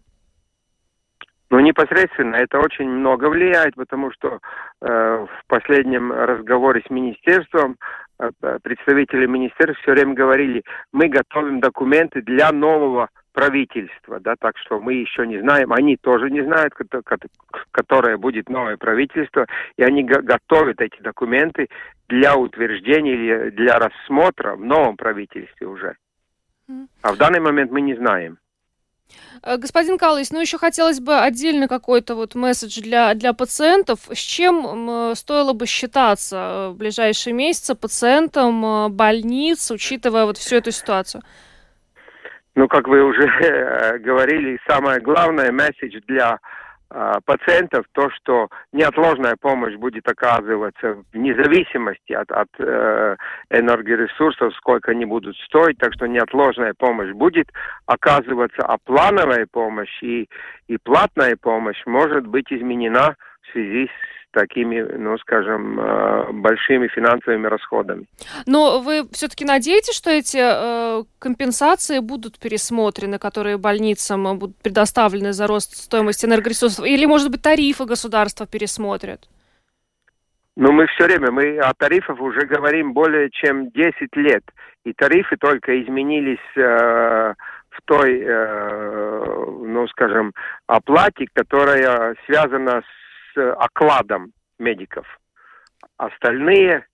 [1.49, 4.39] Ну, непосредственно это очень много влияет, потому что
[4.81, 7.77] э, в последнем разговоре с министерством
[8.19, 8.29] э,
[8.63, 14.93] представители министерства все время говорили, мы готовим документы для нового правительства, да, так что мы
[14.93, 16.73] еще не знаем, они тоже не знают,
[17.71, 19.45] которое будет новое правительство,
[19.75, 21.67] и они готовят эти документы
[22.07, 25.97] для утверждения или для рассмотра в новом правительстве уже.
[27.01, 28.39] А в данный момент мы не знаем.
[29.43, 33.99] Э, господин Калыч, ну еще хотелось бы отдельно какой-то вот месседж для, для пациентов.
[34.11, 40.55] С чем стоило бы считаться э, в ближайшие месяцы пациентам э, больниц, учитывая вот всю
[40.55, 41.21] эту ситуацию?
[42.55, 46.39] Ну, как вы уже говорили, самое главное месседж для
[46.89, 53.15] а, пациентов то, что неотложная помощь будет оказываться вне зависимости от, от э,
[53.49, 57.51] энергоресурсов, сколько они будут стоить, так что неотложная помощь будет
[57.87, 60.29] оказываться, а плановая помощь и,
[60.67, 67.47] и платная помощь может быть изменена в связи с такими, ну, скажем, э, большими финансовыми
[67.47, 68.05] расходами.
[68.45, 75.47] Но вы все-таки надеетесь, что эти э, компенсации будут пересмотрены, которые больницам будут предоставлены за
[75.47, 76.85] рост стоимости энергоресурсов?
[76.85, 79.21] Или, может быть, тарифы государства пересмотрят?
[80.57, 84.43] Ну, мы все время, мы о тарифах уже говорим более чем 10 лет.
[84.83, 87.33] И тарифы только изменились э,
[87.69, 90.33] в той, э, ну, скажем,
[90.67, 93.04] оплате, которая связана с
[93.37, 95.05] окладом медиков.
[95.97, 96.85] Остальные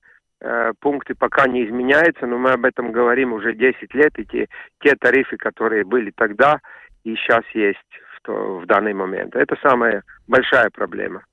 [0.41, 4.47] э, пункты пока не изменяются, но мы об этом говорим уже 10 лет, и те,
[4.81, 6.59] те тарифы, которые были тогда
[7.03, 7.79] и сейчас есть
[8.15, 9.35] в, то, в данный момент.
[9.35, 11.23] Это самая большая проблема.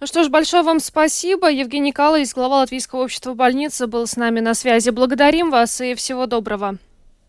[0.00, 1.50] Ну что ж, большое вам спасибо.
[1.50, 4.90] Евгений Калайс, глава Латвийского общества больницы, был с нами на связи.
[4.90, 6.76] Благодарим вас и всего доброго.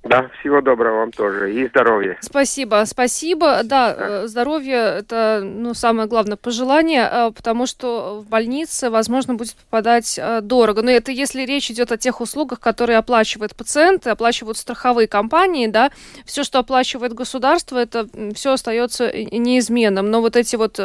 [0.04, 2.18] Да, всего доброго вам тоже и здоровья.
[2.22, 3.62] Спасибо, спасибо.
[3.64, 3.96] Да, да.
[4.24, 10.18] Э, здоровье это ну, самое главное пожелание, э, потому что в больнице, возможно, будет попадать
[10.18, 10.82] э, дорого.
[10.82, 15.92] Но это если речь идет о тех услугах, которые оплачивают пациенты, оплачивают страховые компании, да,
[16.26, 20.10] все, что оплачивает государство, это все остается неизменным.
[20.10, 20.80] Но вот эти вот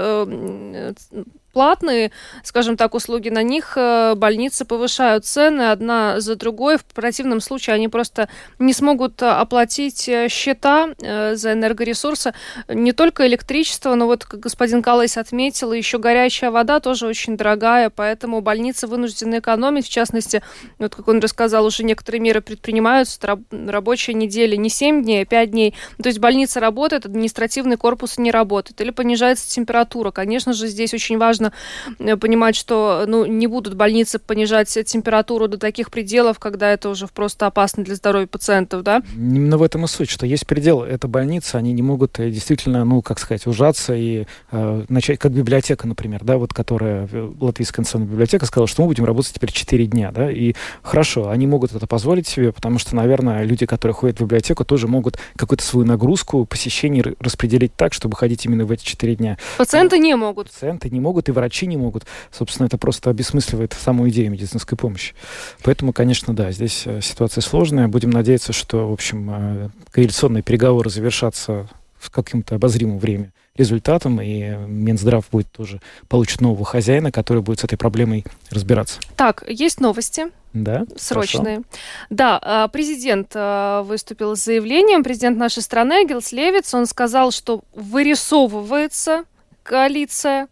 [1.57, 2.11] платные,
[2.45, 6.77] скажем так, услуги, на них э, больницы повышают цены одна за другой.
[6.77, 12.35] В противном случае они просто не смогут э, оплатить э, счета за энергоресурсы.
[12.69, 17.89] Не только электричество, но вот, как господин Калайс отметил, еще горячая вода тоже очень дорогая,
[17.89, 19.87] поэтому больницы вынуждены экономить.
[19.87, 20.43] В частности,
[20.79, 23.19] вот как он рассказал, уже некоторые меры предпринимаются.
[23.51, 25.75] Рабочая неделя не 7 дней, а 5 дней.
[26.03, 28.79] То есть больница работает, административный корпус не работает.
[28.83, 30.11] Или понижается температура.
[30.11, 31.53] Конечно же, здесь очень важно важно
[31.99, 37.07] э, понимать, что ну, не будут больницы понижать температуру до таких пределов, когда это уже
[37.07, 39.03] просто опасно для здоровья пациентов, да?
[39.15, 40.83] Именно в этом и суть, что есть предел.
[40.83, 45.33] Это больница, они не могут э, действительно, ну, как сказать, ужаться и э, начать, как
[45.33, 49.53] библиотека, например, да, вот которая, э, Латвийская национальная библиотека сказала, что мы будем работать теперь
[49.53, 53.95] 4 дня, да, и хорошо, они могут это позволить себе, потому что, наверное, люди, которые
[53.95, 58.71] ходят в библиотеку, тоже могут какую-то свою нагрузку посещений распределить так, чтобы ходить именно в
[58.71, 59.39] эти 4 дня.
[59.59, 60.51] Пациенты не могут.
[60.51, 62.05] Пациенты не могут, и врачи не могут.
[62.33, 65.15] Собственно, это просто обесмысливает саму идею медицинской помощи.
[65.63, 67.87] Поэтому, конечно, да, здесь э, ситуация сложная.
[67.87, 71.69] Будем надеяться, что, в общем, э, коалиционные переговоры завершатся
[71.99, 77.65] в каком-то обозримом время результатом, и Минздрав будет тоже получит нового хозяина, который будет с
[77.65, 79.01] этой проблемой разбираться.
[79.17, 80.27] Так, есть новости.
[80.53, 80.87] Да.
[80.97, 81.57] Срочные.
[81.57, 81.69] Хорошо.
[82.11, 87.63] Да, а, президент а, выступил с заявлением, президент нашей страны Гилс Левиц, он сказал, что
[87.75, 89.25] вырисовывается
[89.63, 90.49] коалиция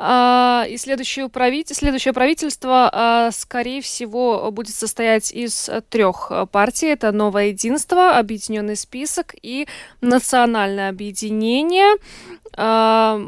[0.00, 6.86] и следующее, правитель, следующее правительство, а, скорее всего, будет состоять из трех партий.
[6.86, 9.66] Это «Новое единство», «Объединенный список» и
[10.00, 11.96] «Национальное объединение».
[12.56, 13.20] А,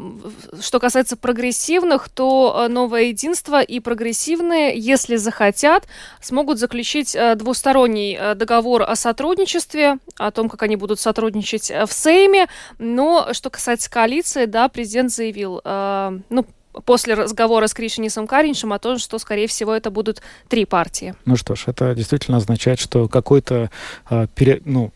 [0.61, 5.87] что касается прогрессивных, то «Новое единство» и прогрессивные, если захотят,
[6.21, 12.47] смогут заключить двусторонний договор о сотрудничестве, о том, как они будут сотрудничать в Сейме.
[12.79, 16.45] Но что касается коалиции, да, президент заявил, ну,
[16.85, 21.15] после разговора с Кришинисом Кариншем о том, что, скорее всего, это будут три партии.
[21.25, 23.69] Ну что ж, это действительно означает, что какой-то
[24.09, 24.91] э, пере, ну,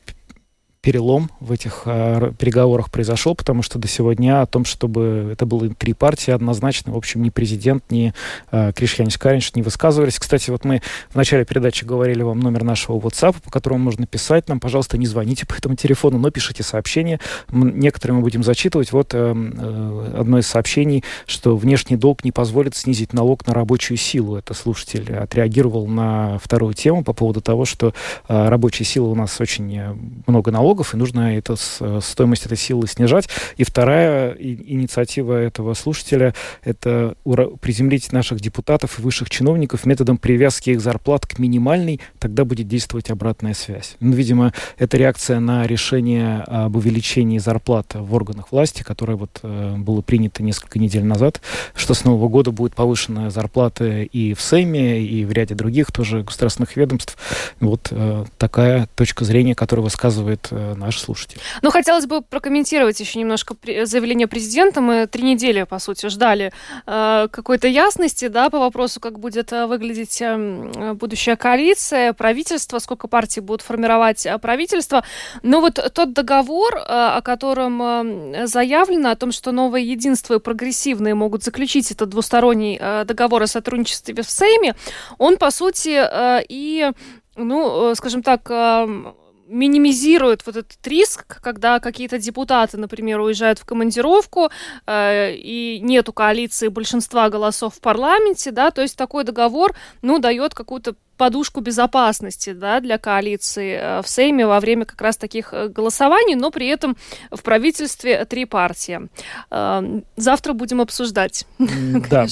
[0.86, 5.68] перелом в этих э, переговорах произошел, потому что до сегодня о том, чтобы это было
[5.70, 8.14] три партии, однозначно, в общем, ни президент, ни
[8.52, 10.20] э, Кришьянис Каринш не высказывались.
[10.20, 14.48] Кстати, вот мы в начале передачи говорили вам номер нашего WhatsApp, по которому можно писать
[14.48, 14.60] нам.
[14.60, 17.20] Пожалуйста, не звоните по этому телефону, но пишите сообщения.
[17.52, 18.92] Некоторые мы будем зачитывать.
[18.92, 23.98] Вот э, э, одно из сообщений, что внешний долг не позволит снизить налог на рабочую
[23.98, 24.36] силу.
[24.36, 27.96] Это слушатель отреагировал на вторую тему по поводу того, что
[28.28, 29.82] рабочая сила у нас очень
[30.28, 33.30] много налогов, налогов, и нужно это, э, стоимость этой силы снижать.
[33.58, 36.34] И вторая инициатива этого слушателя—
[36.64, 37.16] это
[37.62, 43.10] приземлить наших депутатов и высших чиновников методом привязки их зарплат к минимальной, тогда будет действовать
[43.10, 43.96] обратная связь.
[44.02, 49.76] Ну, видимо, это реакция на решение об увеличении зарплат в органах власти, которое вот э,
[49.78, 51.42] было принято несколько недель назад,
[51.76, 56.24] что с Нового года будет повышена зарплата и в Сейме, и в ряде других тоже
[56.24, 57.18] государственных ведомств.
[57.62, 61.40] Вот э, такая точка зрения, которая высказывает наш слушатель.
[61.62, 64.82] Ну, хотелось бы прокомментировать еще немножко заявление президента.
[64.82, 66.52] Мы три недели, по сути, ждали
[66.86, 73.08] э, какой-то ясности да, по вопросу, как будет э, выглядеть э, будущая коалиция, правительство, сколько
[73.08, 75.04] партий будут формировать э, правительство.
[75.44, 81.16] Но вот тот договор, о котором э, заявлено, о том, что новое единство и прогрессивные
[81.16, 84.76] могут заключить этот двусторонний договор о сотрудничестве в Сейме,
[85.18, 86.02] он, по сути,
[86.50, 86.92] и
[87.36, 89.14] ну, скажем так, э,
[89.48, 94.50] минимизирует вот этот риск, когда какие-то депутаты, например, уезжают в командировку,
[94.88, 100.54] э, и нету коалиции большинства голосов в парламенте, да, то есть такой договор, ну, дает
[100.54, 105.70] какую-то подушку безопасности да, для коалиции э, в Сейме во время как раз таких э,
[105.70, 106.98] голосований, но при этом
[107.32, 109.10] в правительстве три партии.
[109.50, 111.46] Э, завтра будем обсуждать.
[112.10, 112.28] Да,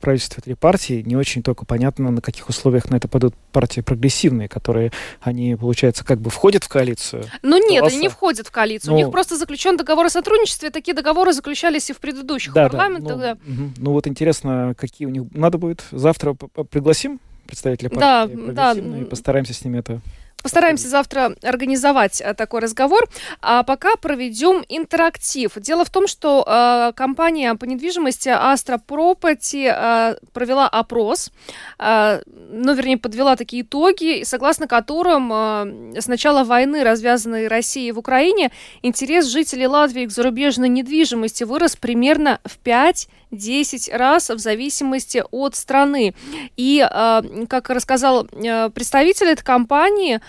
[0.00, 1.02] правительство три партии.
[1.04, 6.04] Не очень только понятно, на каких условиях на это пойдут партии прогрессивные, которые, они, получается,
[6.04, 7.24] как бы входят в коалицию.
[7.42, 7.94] Ну нет, голоса.
[7.94, 8.90] они не входят в коалицию.
[8.90, 10.70] Ну, У них просто заключен договор о сотрудничестве.
[10.70, 13.18] Такие договоры заключались и в предыдущих да, парламентах.
[13.18, 13.62] Да, ну, да.
[13.62, 13.70] Угу.
[13.78, 15.22] ну вот интересно, какие у них...
[15.32, 18.72] Надо будет завтра пригласим представители Да, партии да.
[18.72, 20.00] «Прогрессивные», и постараемся с ними это
[20.44, 23.08] Постараемся завтра организовать э, такой разговор,
[23.40, 25.50] а пока проведем интерактив.
[25.56, 31.32] Дело в том, что э, компания по недвижимости Astra Property э, провела опрос,
[31.78, 37.98] э, ну, вернее, подвела такие итоги, согласно которым э, с начала войны, развязанной Россией в
[37.98, 38.50] Украине,
[38.82, 45.54] интерес жителей Латвии к зарубежной недвижимости вырос примерно в 5 10 раз в зависимости от
[45.54, 46.14] страны.
[46.56, 50.20] И, э, как рассказал э, представитель этой компании,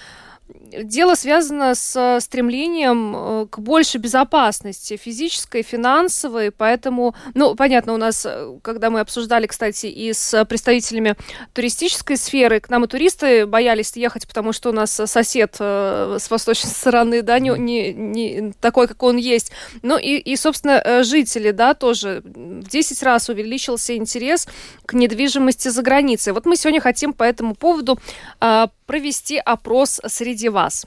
[0.47, 8.25] дело связано с стремлением э, к большей безопасности, физической, финансовой, поэтому, ну, понятно, у нас,
[8.25, 11.15] э, когда мы обсуждали, кстати, и с представителями
[11.53, 16.29] туристической сферы, к нам и туристы боялись ехать, потому что у нас сосед э, с
[16.29, 19.51] восточной стороны, да, не, не, не такой, как он есть.
[19.81, 24.47] Ну и, и, собственно, жители, да, тоже в 10 раз увеличился интерес
[24.85, 26.33] к недвижимости за границей.
[26.33, 27.99] Вот мы сегодня хотим по этому поводу
[28.39, 30.85] а, провести опрос среди вас.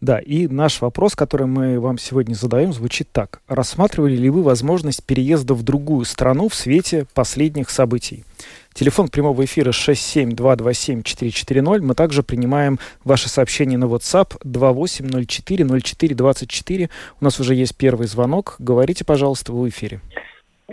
[0.00, 3.42] Да, и наш вопрос, который мы вам сегодня задаем, звучит так.
[3.46, 8.24] Рассматривали ли вы возможность переезда в другую страну в свете последних событий?
[8.72, 11.80] Телефон прямого эфира 67227-440.
[11.80, 16.88] Мы также принимаем ваши сообщения на WhatsApp 2804-0424.
[17.20, 18.56] У нас уже есть первый звонок.
[18.58, 20.00] Говорите, пожалуйста, в эфире.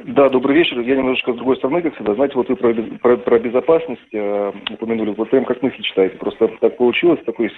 [0.05, 0.79] Да, добрый вечер.
[0.79, 2.13] Я немножечко с другой стороны, как всегда.
[2.13, 5.13] Знаете, вот вы про, про, про безопасность э, упомянули.
[5.17, 6.17] Вот прям как мысли читаете.
[6.17, 7.49] Просто так получилось, такой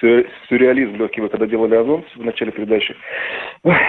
[0.48, 1.20] сюрреализм легкий.
[1.20, 2.96] Вы когда делали Озон в начале передачи,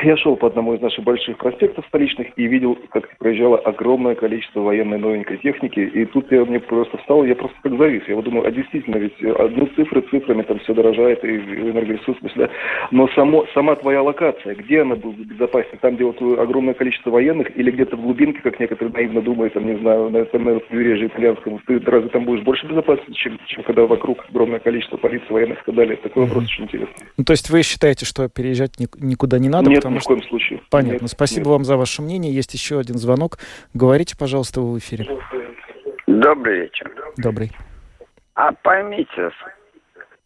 [0.03, 4.61] я шел по одному из наших больших проспектов столичных и видел, как проезжало огромное количество
[4.61, 5.81] военной новенькой техники.
[5.81, 8.03] И тут я мне просто встал, я просто как завис.
[8.09, 12.51] Я вот думаю, а действительно, ведь одну цифры цифрами там все дорожает, и энергоресурс, да.
[12.91, 15.79] Но само, сама твоя локация, где она будет безопаснее?
[15.81, 19.67] Там, где вот огромное количество военных или где-то в глубинке как некоторые наивно думают, там,
[19.67, 23.63] не знаю, на, там, на побережье итальянском, ты разве там будешь больше безопасности, чем, чем
[23.65, 25.97] когда вокруг огромное количество полиции, военных и так далее.
[25.97, 27.07] Такой вопрос очень интересный.
[27.17, 29.71] Ну, то есть вы считаете, что переезжать никуда не надо?
[29.71, 30.61] Нет, потому ни в коем случае.
[30.71, 31.03] Понятно.
[31.03, 31.49] Нет, Спасибо нет.
[31.49, 32.33] вам за ваше мнение.
[32.33, 33.39] Есть еще один звонок.
[33.75, 35.07] Говорите, пожалуйста, вы в эфире.
[36.07, 36.91] Добрый вечер.
[37.17, 37.51] Добрый.
[38.35, 39.31] А поймите,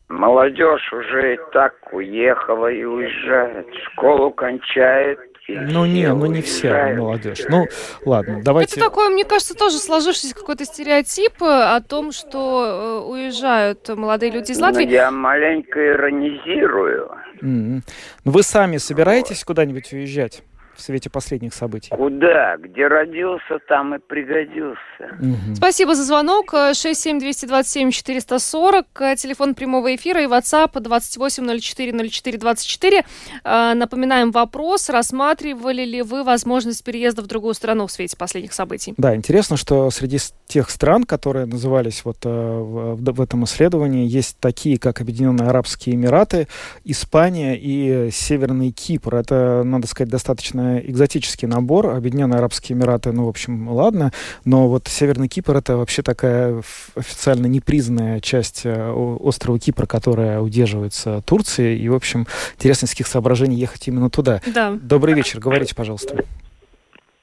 [0.08, 5.18] молодежь уже и так уехала и уезжает, школу кончает.
[5.48, 7.42] И Ну не, все ну не вся молодежь.
[7.48, 7.66] Ну
[8.04, 8.76] ладно, давайте.
[8.76, 14.32] Это такое, мне кажется, тоже сложившийся какой-то стереотип э, о том, что э, уезжают молодые
[14.32, 14.88] люди из Ну, Латвии.
[14.88, 17.10] я маленько иронизирую.
[17.40, 17.80] Ну,
[18.24, 20.42] Вы сами собираетесь куда-нибудь уезжать
[20.76, 21.90] в свете последних событий?
[21.90, 22.56] Куда?
[22.58, 24.78] Где родился, там и пригодился.
[25.18, 25.56] Мгм.
[25.56, 26.54] Спасибо за звонок.
[26.54, 33.04] Э, 67227-440, э, телефон прямого эфира и WhatsApp 28040424.
[33.44, 38.94] Э, Напоминаем вопрос, рассматривали ли вы возможность переезда в другую страну в свете последних событий?
[38.96, 44.78] Да, интересно, что среди тех стран, которые назывались вот э, в этом исследовании, есть такие,
[44.78, 46.48] как Объединенные Арабские Эмираты,
[46.84, 49.16] Испания и Северный Кипр.
[49.16, 51.88] Это, надо сказать, достаточно экзотический набор.
[51.88, 54.12] Объединенные Арабские Эмираты, ну, в общем, ладно,
[54.44, 56.62] но вот Северный Кипр это вообще такая
[56.96, 61.78] официально непризнанная часть э, острова Кипр, которая удерживается Турцией.
[61.78, 64.40] И, в общем, интересно, из каких соображений ехать именно туда.
[64.54, 64.76] Да.
[64.80, 66.24] Добрый вечер, говорите, пожалуйста.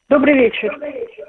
[0.10, 0.78] Добрый вечер.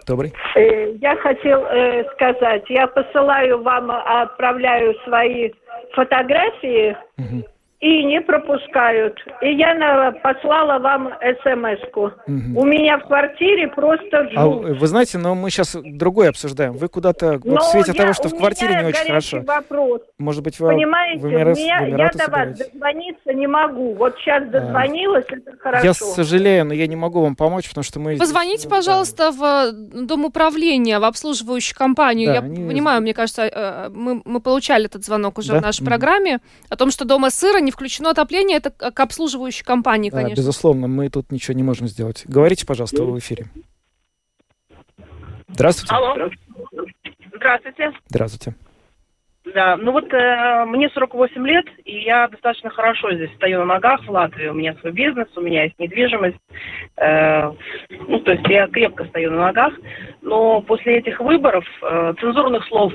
[0.07, 0.33] Добрый.
[0.57, 5.51] Э, Я хотел э, сказать, я посылаю вам, отправляю свои
[5.95, 7.45] фотографии Мгм.
[7.83, 9.19] И не пропускают.
[9.43, 11.09] И я на- послала вам
[11.43, 12.13] смс-ку.
[12.29, 12.57] Мгм.
[12.57, 14.79] У меня в квартире просто А жуть.
[14.79, 16.75] вы знаете, но мы сейчас другое обсуждаем.
[16.75, 19.07] Вы куда-то, вот Но в свете я- того, что у в квартире меня не очень
[19.09, 19.43] хорошо.
[19.45, 20.01] вопрос.
[20.19, 23.95] Может быть, вы Понимаете, в Эмират- меня, в я до вас дозвониться не могу.
[23.95, 25.85] Вот сейчас дозвонилась, это хорошо.
[25.85, 28.15] Я сожалею, но я не могу вам помочь, потому что мы...
[28.15, 29.73] здесь, Позвоните, э, пожалуйста, в э,
[30.07, 32.29] Дом управления, в обслуживающую компанию.
[32.29, 35.59] Да, Я они- понимаю, мне кажется, э, мы, мы получали этот звонок уже Да?
[35.59, 35.89] в нашей Мгм.
[35.91, 36.39] программе
[36.71, 38.59] о том, что дома сыра не включено отопление.
[38.59, 40.37] Это к обслуживающей компании, да, конечно.
[40.37, 42.25] безусловно, мы тут ничего не можем сделать.
[42.27, 43.47] Говорите, пожалуйста, вы в эфире.
[45.49, 45.95] Здравствуйте.
[45.95, 46.31] Алло.
[47.35, 47.93] Здравствуйте.
[48.09, 48.55] Здравствуйте.
[49.55, 54.05] Да, ну вот э, мне 48 лет, и я достаточно хорошо здесь стою на ногах
[54.05, 54.47] в Латвии.
[54.47, 56.39] У меня свой бизнес, у меня есть недвижимость.
[56.97, 57.51] Э,
[57.91, 59.73] ну, то есть я крепко стою на ногах.
[60.21, 62.93] Но после этих выборов э, цензурных слов,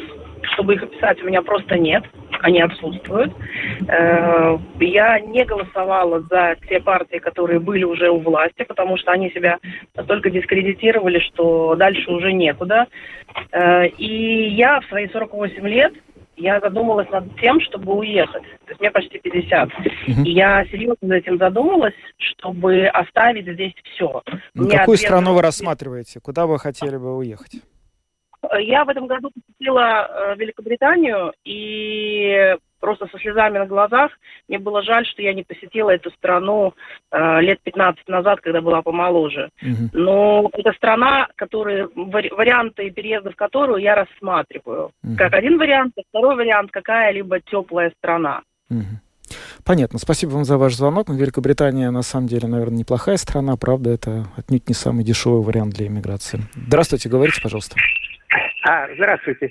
[0.54, 2.04] чтобы их описать, у меня просто нет.
[2.42, 3.34] Они отсутствуют.
[3.88, 9.32] Э, я не голосовала за те партии, которые были уже у власти, потому что они
[9.32, 9.58] себя
[9.96, 12.88] настолько дискредитировали, что дальше уже некуда.
[13.52, 15.94] Э, и я в свои 48 лет
[16.38, 18.44] я задумалась над тем, чтобы уехать.
[18.66, 19.70] То есть мне почти 50.
[20.08, 20.24] Мгм.
[20.24, 24.22] И я серьезно над этим задумалась, чтобы оставить здесь все.
[24.54, 26.20] Ну, какую страну вы рассматриваете?
[26.20, 27.62] Куда вы хотели бы уехать?
[28.60, 34.12] Я в этом году посетила э, Великобританию, и просто со слезами на глазах
[34.48, 36.74] мне было жаль, что я не посетила эту страну
[37.12, 39.50] э, лет 15 назад, когда была помоложе.
[39.62, 39.89] Мгм.
[39.93, 44.91] Но это страна, которые, вари- варианты переезда в которую я рассматриваю.
[45.04, 45.18] Мгм.
[45.18, 48.41] Как один вариант, а второй вариант какая-либо теплая страна.
[48.70, 49.02] Мгм.
[49.66, 50.00] Понятно.
[50.00, 51.10] Спасибо вам за ваш звонок.
[51.10, 53.58] Ну, Великобритания, на самом деле, наверное, неплохая страна.
[53.58, 56.39] Правда, это отнюдь не самый дешевый вариант для иммиграции.
[56.56, 57.76] Здравствуйте, говорите, пожалуйста.
[58.68, 59.49] А, здравствуйте.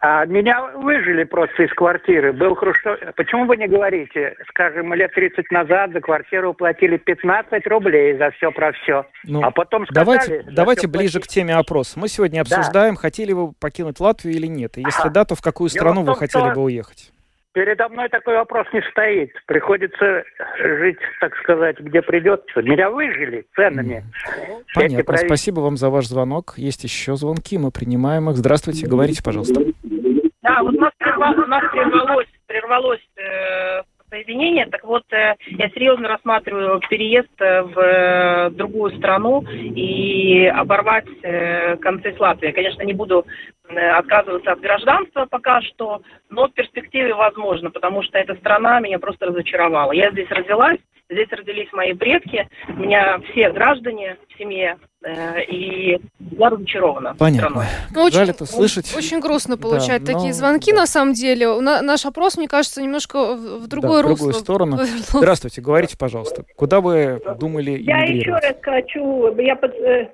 [0.00, 2.32] А, меня выжили просто из квартиры.
[2.32, 2.96] Был хрущев...
[3.16, 4.36] Почему вы не говорите?
[4.48, 9.06] Скажем, лет 30 назад за квартиру платили 15 рублей за все про все.
[9.24, 10.04] Ну, а потом сказали...
[10.18, 11.98] Давайте, давайте ближе к теме опроса.
[11.98, 12.56] Мы сегодня Да.
[12.58, 14.78] обсуждаем, хотели вы покинуть Латвию или нет.
[14.78, 15.10] И если Ага.
[15.10, 17.10] да, то в какую страну в вы том, хотели что- бы уехать?
[17.58, 19.32] Передо мной такой вопрос не стоит.
[19.46, 20.22] Приходится
[20.62, 22.62] жить, так сказать, где придется.
[22.62, 24.04] Меня выжили ценами.
[24.76, 25.02] Понятно.
[25.02, 26.54] правительства- Спасибо вам за ваш звонок.
[26.56, 28.36] Есть еще звонки, мы принимаем их.
[28.36, 29.60] Здравствуйте, говорите, пожалуйста.
[30.42, 34.66] Да, вот у нас, прерва- у нас прервалось, прервалось э, соединение.
[34.66, 41.76] Так вот, э, я серьезно рассматриваю переезд э, в э, другую страну и оборвать э,
[41.78, 42.52] концы с Латвией.
[42.52, 43.26] Конечно, не буду
[43.76, 49.26] отказываться от гражданства пока что, но в перспективе возможно, потому что эта страна меня просто
[49.26, 49.92] разочаровала.
[49.92, 50.78] Я здесь родилась,
[51.10, 55.98] здесь родились мои предки, у меня все граждане в семье, э, и
[56.32, 57.14] я разочарована.
[57.18, 57.64] Понятно.
[57.94, 58.94] Ну, очень, Жаль это слышать.
[58.96, 61.48] Очень грустно Да, получать но- такие звонки, на самом деле.
[61.48, 64.40] У на- наш опрос, мне кажется, немножко в, в другое Да, в другую русло.
[64.40, 64.78] сторону.
[65.08, 66.44] Здравствуйте, говорите, пожалуйста.
[66.56, 70.08] Куда вы думали Я еще раз хочу, я под- э,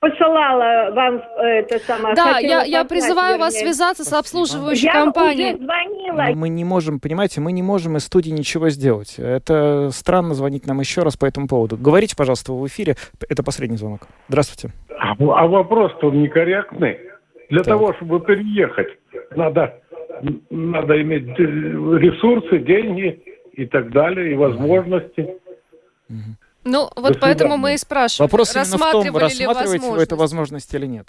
[0.00, 2.14] посылала вам э, это самое.
[2.14, 3.72] Да, я, я призываю вас вернее.
[3.72, 5.54] связаться с обслуживающей Я компанией.
[5.54, 6.36] уже звонила.
[6.36, 9.18] Мы не можем, понимаете, мы не можем из студии ничего сделать.
[9.18, 11.76] Это странно звонить нам еще раз по этому поводу.
[11.76, 12.94] Говорите, пожалуйста, в эфире.
[13.28, 14.02] Это последний звонок.
[14.28, 14.74] Здравствуйте.
[14.98, 16.98] А, а вопрос-то некорректный.
[17.50, 18.88] Для того, чтобы переехать,
[19.34, 19.80] надо,
[20.50, 23.22] надо иметь э, ресурсы, деньги
[23.52, 25.38] и так далее, и возможности.
[26.70, 30.02] Ну, вот До поэтому мы и спрашиваем, Вопрос именно в том, рассматривали ли рассматриваете вы
[30.02, 31.08] эту возможность или нет.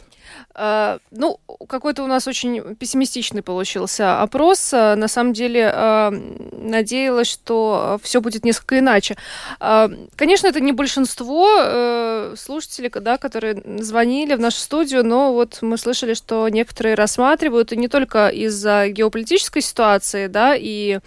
[0.56, 4.74] Э, Ну, какой-то у нас очень пессимистичный получился опрос.
[4.74, 6.12] Э, На самом деле, э,
[6.54, 9.18] надеялась, что все будет несколько иначе.
[9.60, 15.58] Э, Конечно, это не большинство э, слушателей, да, которые звонили в нашу студию, но вот
[15.62, 21.00] мы слышали, что некоторые рассматривают, и не только из-за геополитической ситуации, да, и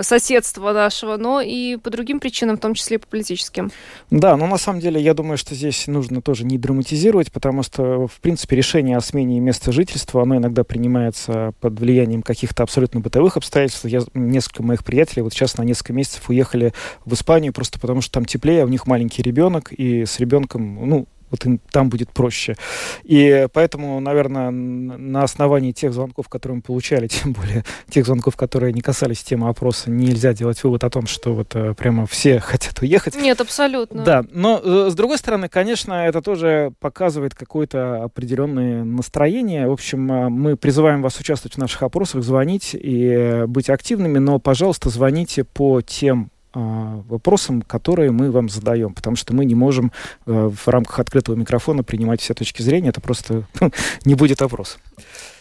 [0.00, 3.70] соседства нашего, но и по другим причинам, в том числе и по политическим.
[4.10, 8.06] Да, но на самом деле я думаю, что здесь нужно тоже не драматизировать, потому что,
[8.06, 13.36] в принципе, решение о смене места жительства, оно иногда принимается под влиянием каких-то абсолютно бытовых
[13.36, 13.84] обстоятельств.
[13.84, 16.72] Я, несколько моих приятелей вот сейчас на несколько месяцев уехали
[17.04, 20.88] в Испанию просто потому, что там теплее, а у них маленький ребенок, и с ребенком,
[20.88, 22.56] ну, вот им там будет проще.
[23.02, 28.72] И поэтому, наверное, на основании тех звонков, которые мы получали, тем более тех звонков, которые
[28.72, 32.80] не касались темы опроса, нельзя делать вывод о том, что вот э, прямо все хотят
[32.80, 33.16] уехать.
[33.16, 34.04] Нет, абсолютно.
[34.04, 39.66] Да, но э, с другой стороны, конечно, это тоже показывает какое-то определенное настроение.
[39.66, 44.38] В общем, э, мы призываем вас участвовать в наших опросах, звонить и быть активными, но,
[44.38, 49.92] пожалуйста, звоните по тем вопросам, которые мы вам задаем, потому что мы не можем
[50.26, 53.44] э, в рамках открытого микрофона принимать все точки зрения, это просто
[54.04, 54.78] не будет опроса.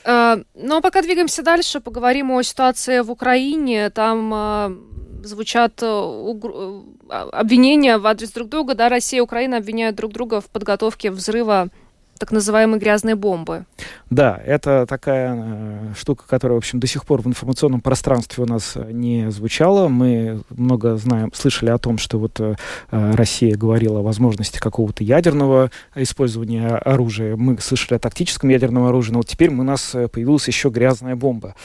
[0.06, 3.90] Э, Ну, а пока двигаемся дальше, поговорим о ситуации в Украине.
[3.90, 4.76] Там э,
[5.24, 5.84] звучат
[7.34, 8.76] обвинения в адрес друг друга.
[8.76, 11.70] Да, Россия и Украина обвиняют друг друга в подготовке взрыва
[12.22, 13.66] так называемой грязной бомбы.
[14.12, 18.48] Да, это такая э, штука, которая, в общем, до сих пор в информационном пространстве у
[18.48, 19.88] нас э, не звучала.
[19.88, 22.54] Мы много знаем, слышали о том, что вот э,
[22.92, 27.36] Россия говорила о возможности какого-то ядерного использования оружия.
[27.36, 31.56] Мы слышали о тактическом ядерном оружии, но вот теперь у нас появилась еще грязная бомба.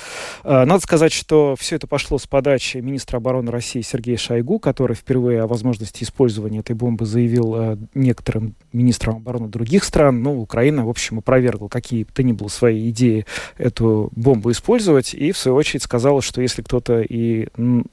[0.42, 5.42] Надо сказать, что все это пошло с подачи министра обороны России Сергея Шойгу, который впервые
[5.42, 10.22] о возможности использования этой бомбы заявил некоторым министрам обороны других стран.
[10.22, 13.26] Ну, Украина, в общем, опровергла какие бы то ни было свои идеи
[13.58, 17.48] эту бомбу использовать, и, в свою очередь, сказала, что если кто-то и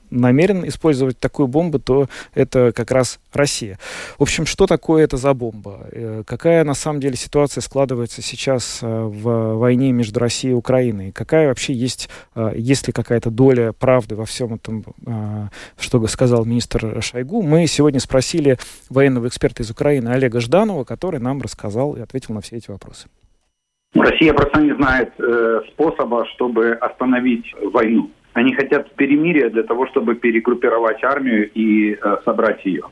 [0.10, 3.78] намерен использовать такую бомбу, то это как раз Россия.
[4.18, 5.88] В общем, что такое это за бомба?
[5.92, 11.12] Э, Какая, на самом деле, ситуация складывается сейчас э, в войне между Россией и Украиной?
[11.12, 14.84] Какая вообще есть, э, есть ли какая-то доля правды во всем этом,
[15.80, 17.42] что сказал министр Шойгу?
[17.42, 18.58] Мы сегодня спросили
[18.90, 23.08] военного эксперта из Украины Олега Жданова, который нам рассказал и ответил на все эти вопросы.
[23.94, 25.14] Россия просто не знает
[25.74, 28.10] способа, чтобы остановить войну.
[28.34, 32.84] Они хотят перемирия для того, чтобы перегруппировать армию и собрать ее.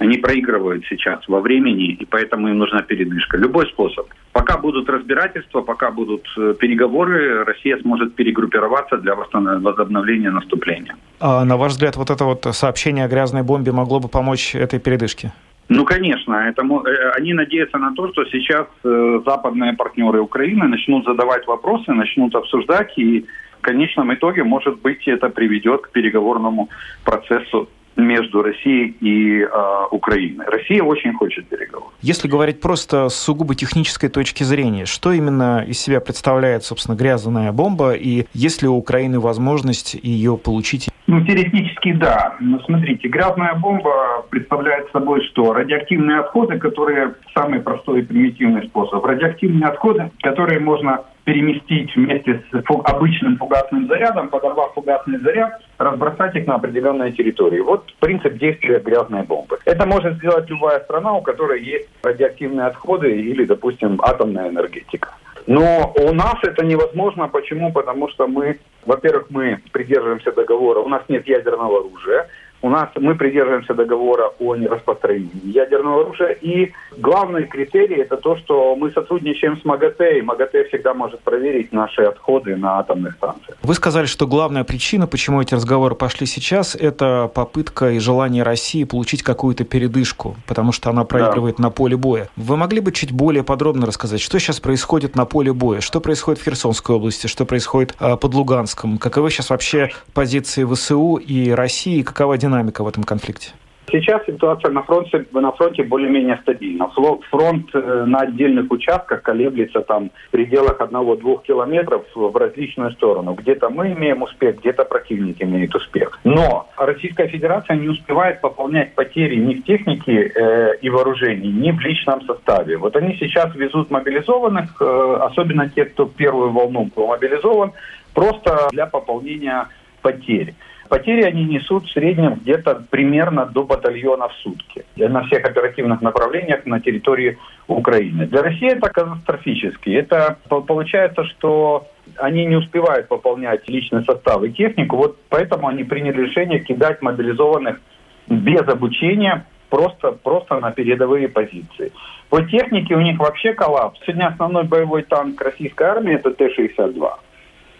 [0.00, 3.36] Они проигрывают сейчас во времени, и поэтому им нужна передышка.
[3.36, 4.06] Любой способ.
[4.32, 10.96] Пока будут разбирательства, пока будут э, переговоры, Россия сможет перегруппироваться для возобновления наступления.
[11.20, 14.80] А на ваш взгляд, вот это вот сообщение о грязной бомбе могло бы помочь этой
[14.80, 15.32] передышке?
[15.68, 21.04] Ну, конечно, это, э, они надеются на то, что сейчас э, западные партнеры Украины начнут
[21.04, 23.26] задавать вопросы, начнут обсуждать, и
[23.58, 26.70] в конечном итоге, может быть, это приведет к переговорному
[27.04, 27.68] процессу
[28.06, 29.48] между Россией и э,
[29.90, 30.46] Украиной.
[30.46, 31.92] Россия очень хочет переговоров.
[32.02, 37.52] Если говорить просто с сугубо технической точки зрения, что именно из себя представляет, собственно, грязная
[37.52, 40.88] бомба, и есть ли у Украины возможность ее получить?
[41.06, 42.36] Ну, теоретически да.
[42.40, 45.52] Но смотрите, грязная бомба представляет собой что?
[45.52, 49.04] Радиоактивные отходы, которые самый простой и примитивный способ.
[49.04, 56.46] Радиоактивные отходы, которые можно переместить вместе с обычным фугасным зарядом, подорвав фугасный заряд, разбросать их
[56.46, 57.60] на определенной территории.
[57.60, 59.58] Вот принцип действия грязной бомбы.
[59.64, 65.14] Это может сделать любая страна, у которой есть радиоактивные отходы или, допустим, атомная энергетика.
[65.46, 67.28] Но у нас это невозможно.
[67.28, 67.72] Почему?
[67.72, 72.28] Потому что мы, во-первых, мы придерживаемся договора, у нас нет ядерного оружия
[72.62, 76.30] у нас мы придерживаемся договора о нераспространении ядерного оружия.
[76.40, 81.72] И главный критерий это то, что мы сотрудничаем с МАГАТЭ, и МАГАТЭ всегда может проверить
[81.72, 83.56] наши отходы на атомных станциях.
[83.62, 88.84] Вы сказали, что главная причина, почему эти разговоры пошли сейчас, это попытка и желание России
[88.84, 91.64] получить какую-то передышку, потому что она проигрывает да.
[91.64, 92.28] на поле боя.
[92.36, 96.40] Вы могли бы чуть более подробно рассказать, что сейчас происходит на поле боя, что происходит
[96.40, 102.02] в Херсонской области, что происходит э, под Луганском, каковы сейчас вообще позиции ВСУ и России,
[102.02, 103.52] какова динамика динамика в этом конфликте?
[103.90, 106.88] Сейчас ситуация на фронте, на фронте более-менее стабильна.
[107.30, 113.34] Фронт э, на отдельных участках колеблется там в пределах одного-двух километров в различную сторону.
[113.34, 116.20] Где-то мы имеем успех, где-то противник имеет успех.
[116.22, 121.80] Но Российская Федерация не успевает пополнять потери ни в технике э, и вооружении, ни в
[121.80, 122.76] личном составе.
[122.76, 127.72] Вот они сейчас везут мобилизованных, э, особенно те, кто первую волну был мобилизован,
[128.14, 129.66] просто для пополнения
[130.00, 130.54] потерь.
[130.90, 136.66] Потери они несут в среднем где-то примерно до батальона в сутки на всех оперативных направлениях
[136.66, 137.38] на территории
[137.68, 138.26] Украины.
[138.26, 139.90] Для России это катастрофически.
[139.90, 141.86] Это получается, что
[142.16, 147.80] они не успевают пополнять личный состав и технику, вот поэтому они приняли решение кидать мобилизованных
[148.26, 151.92] без обучения просто, просто на передовые позиции.
[152.30, 154.00] По технике у них вообще коллапс.
[154.00, 157.12] Сегодня основной боевой танк российской армии это Т-62.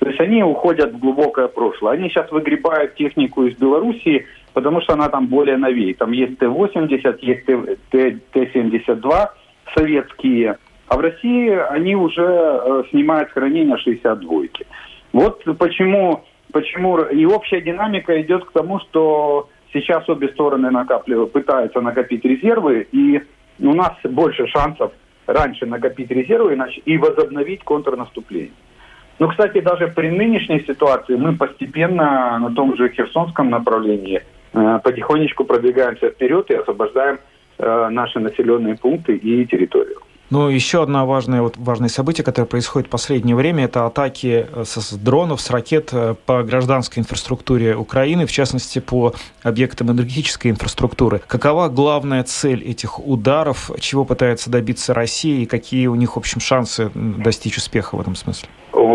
[0.00, 1.92] То есть они уходят в глубокое прошлое.
[1.92, 5.94] Они сейчас выгребают технику из Белоруссии, потому что она там более новее.
[5.94, 9.28] Там есть Т-80, есть Т-72
[9.76, 10.56] советские.
[10.88, 14.66] А в России они уже э, снимают хранение 62-ки.
[15.12, 21.82] Вот почему, почему и общая динамика идет к тому, что сейчас обе стороны накапливают, пытаются
[21.82, 23.20] накопить резервы, и
[23.60, 24.92] у нас больше шансов
[25.26, 28.52] раньше накопить резервы и возобновить контрнаступление.
[29.20, 34.22] Ну, кстати, даже при нынешней ситуации мы постепенно на том же Херсонском направлении
[34.54, 37.18] э, потихонечку продвигаемся вперед и освобождаем
[37.58, 39.98] э, наши населенные пункты и территорию.
[40.30, 44.64] Ну, еще одно важное, вот, важное событие, которое происходит в последнее время, это атаки э,
[44.64, 45.92] с дронов, с ракет
[46.24, 49.12] по гражданской инфраструктуре Украины, в частности, по
[49.42, 51.20] объектам энергетической инфраструктуры.
[51.26, 53.70] Какова главная цель этих ударов?
[53.80, 58.14] Чего пытается добиться Россия и какие у них, в общем, шансы достичь успеха в этом
[58.14, 58.48] смысле?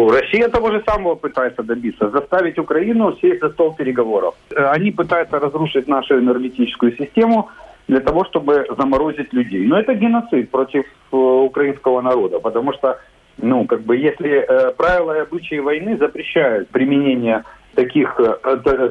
[0.09, 2.09] Россия того же самого пытается добиться.
[2.09, 4.35] Заставить Украину сесть за стол переговоров.
[4.55, 7.49] Э, они пытаются разрушить нашу энергетическую систему,
[7.87, 9.63] для того, чтобы заморозить людей.
[9.67, 12.99] Но это геноцид против э, украинского народа, потому что,
[13.37, 17.43] ну, как бы, если э, правила и обычаи войны запрещают применение
[17.75, 18.19] таких,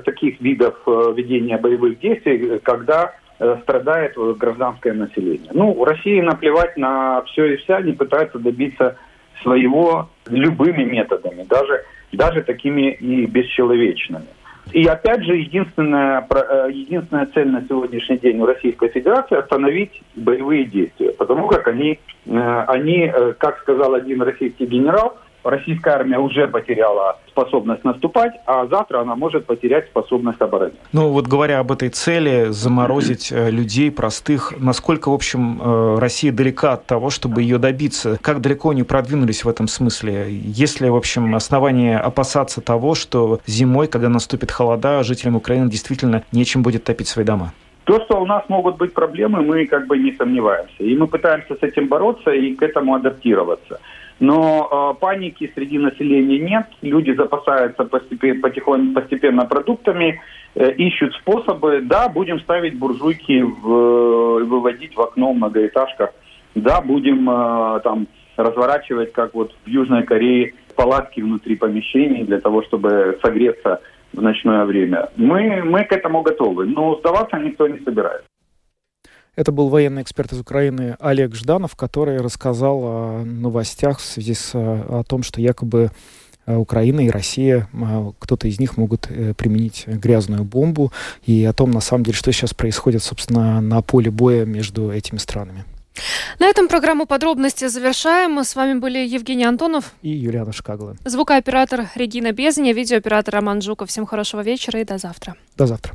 [0.04, 3.14] таких видов ведения боевых действий, когда
[3.62, 5.50] страдает гражданское население.
[5.54, 8.96] Ну, России наплевать на все и вся, не пытается добиться
[9.42, 14.26] своего любыми методами, даже, даже такими и бесчеловечными.
[14.72, 20.64] И опять же, единственная, э, единственная цель на сегодняшний день у Российской Федерации остановить боевые
[20.64, 21.12] действия.
[21.12, 27.18] Потому как они, э, они, э, как сказал один российский генерал, российская армия уже потеряла
[27.28, 30.72] способность наступать, а завтра она может потерять способность обороны.
[30.92, 36.32] Ну вот говоря об этой цели, заморозить э, людей простых, насколько, в общем, э, Россия
[36.32, 38.18] далека от того, чтобы ее добиться?
[38.20, 40.26] Как далеко они продвинулись в этом смысле?
[40.30, 46.22] Есть ли, в общем, основания опасаться того, что зимой, когда наступит холода, жителям Украины действительно
[46.32, 47.52] нечем будет топить свои дома?
[47.84, 50.82] То, что у нас могут быть проблемы, мы как бы не сомневаемся.
[50.82, 53.78] И мы пытаемся с этим бороться и к этому адаптироваться.
[54.20, 56.66] Но э, паники среди населения нет.
[56.82, 60.20] Люди запасаются постепенно, потихоньку, постепенно продуктами,
[60.54, 61.80] э, ищут способы.
[61.82, 66.10] Да, будем ставить буржуйки, в, э, выводить в окно в многоэтажках.
[66.54, 68.06] Да, будем э, там
[68.36, 73.80] разворачивать, как вот в Южной Корее, палатки внутри помещений для того, чтобы согреться
[74.12, 75.08] в ночное время.
[75.16, 78.26] Мы, мы к этому готовы, но сдаваться никто не собирается.
[79.36, 84.52] Это был военный эксперт из Украины Олег Жданов, который рассказал о новостях в связи с
[84.54, 85.90] о том, что якобы
[86.46, 90.92] э, Украина и Россия, э, кто-то из них могут э, применить грязную бомбу,
[91.24, 95.18] и о том, на самом деле, что сейчас происходит, собственно, на поле боя между этими
[95.18, 95.64] странами.
[96.38, 98.38] На этом программу подробности завершаем.
[98.42, 100.96] С вами были Евгений Антонов и Юлиана Шкагла.
[101.04, 103.90] Звукооператор Регина Безня, видеооператор Роман Жуков.
[103.90, 105.36] Всем хорошего вечера и до завтра.
[105.56, 105.94] До завтра.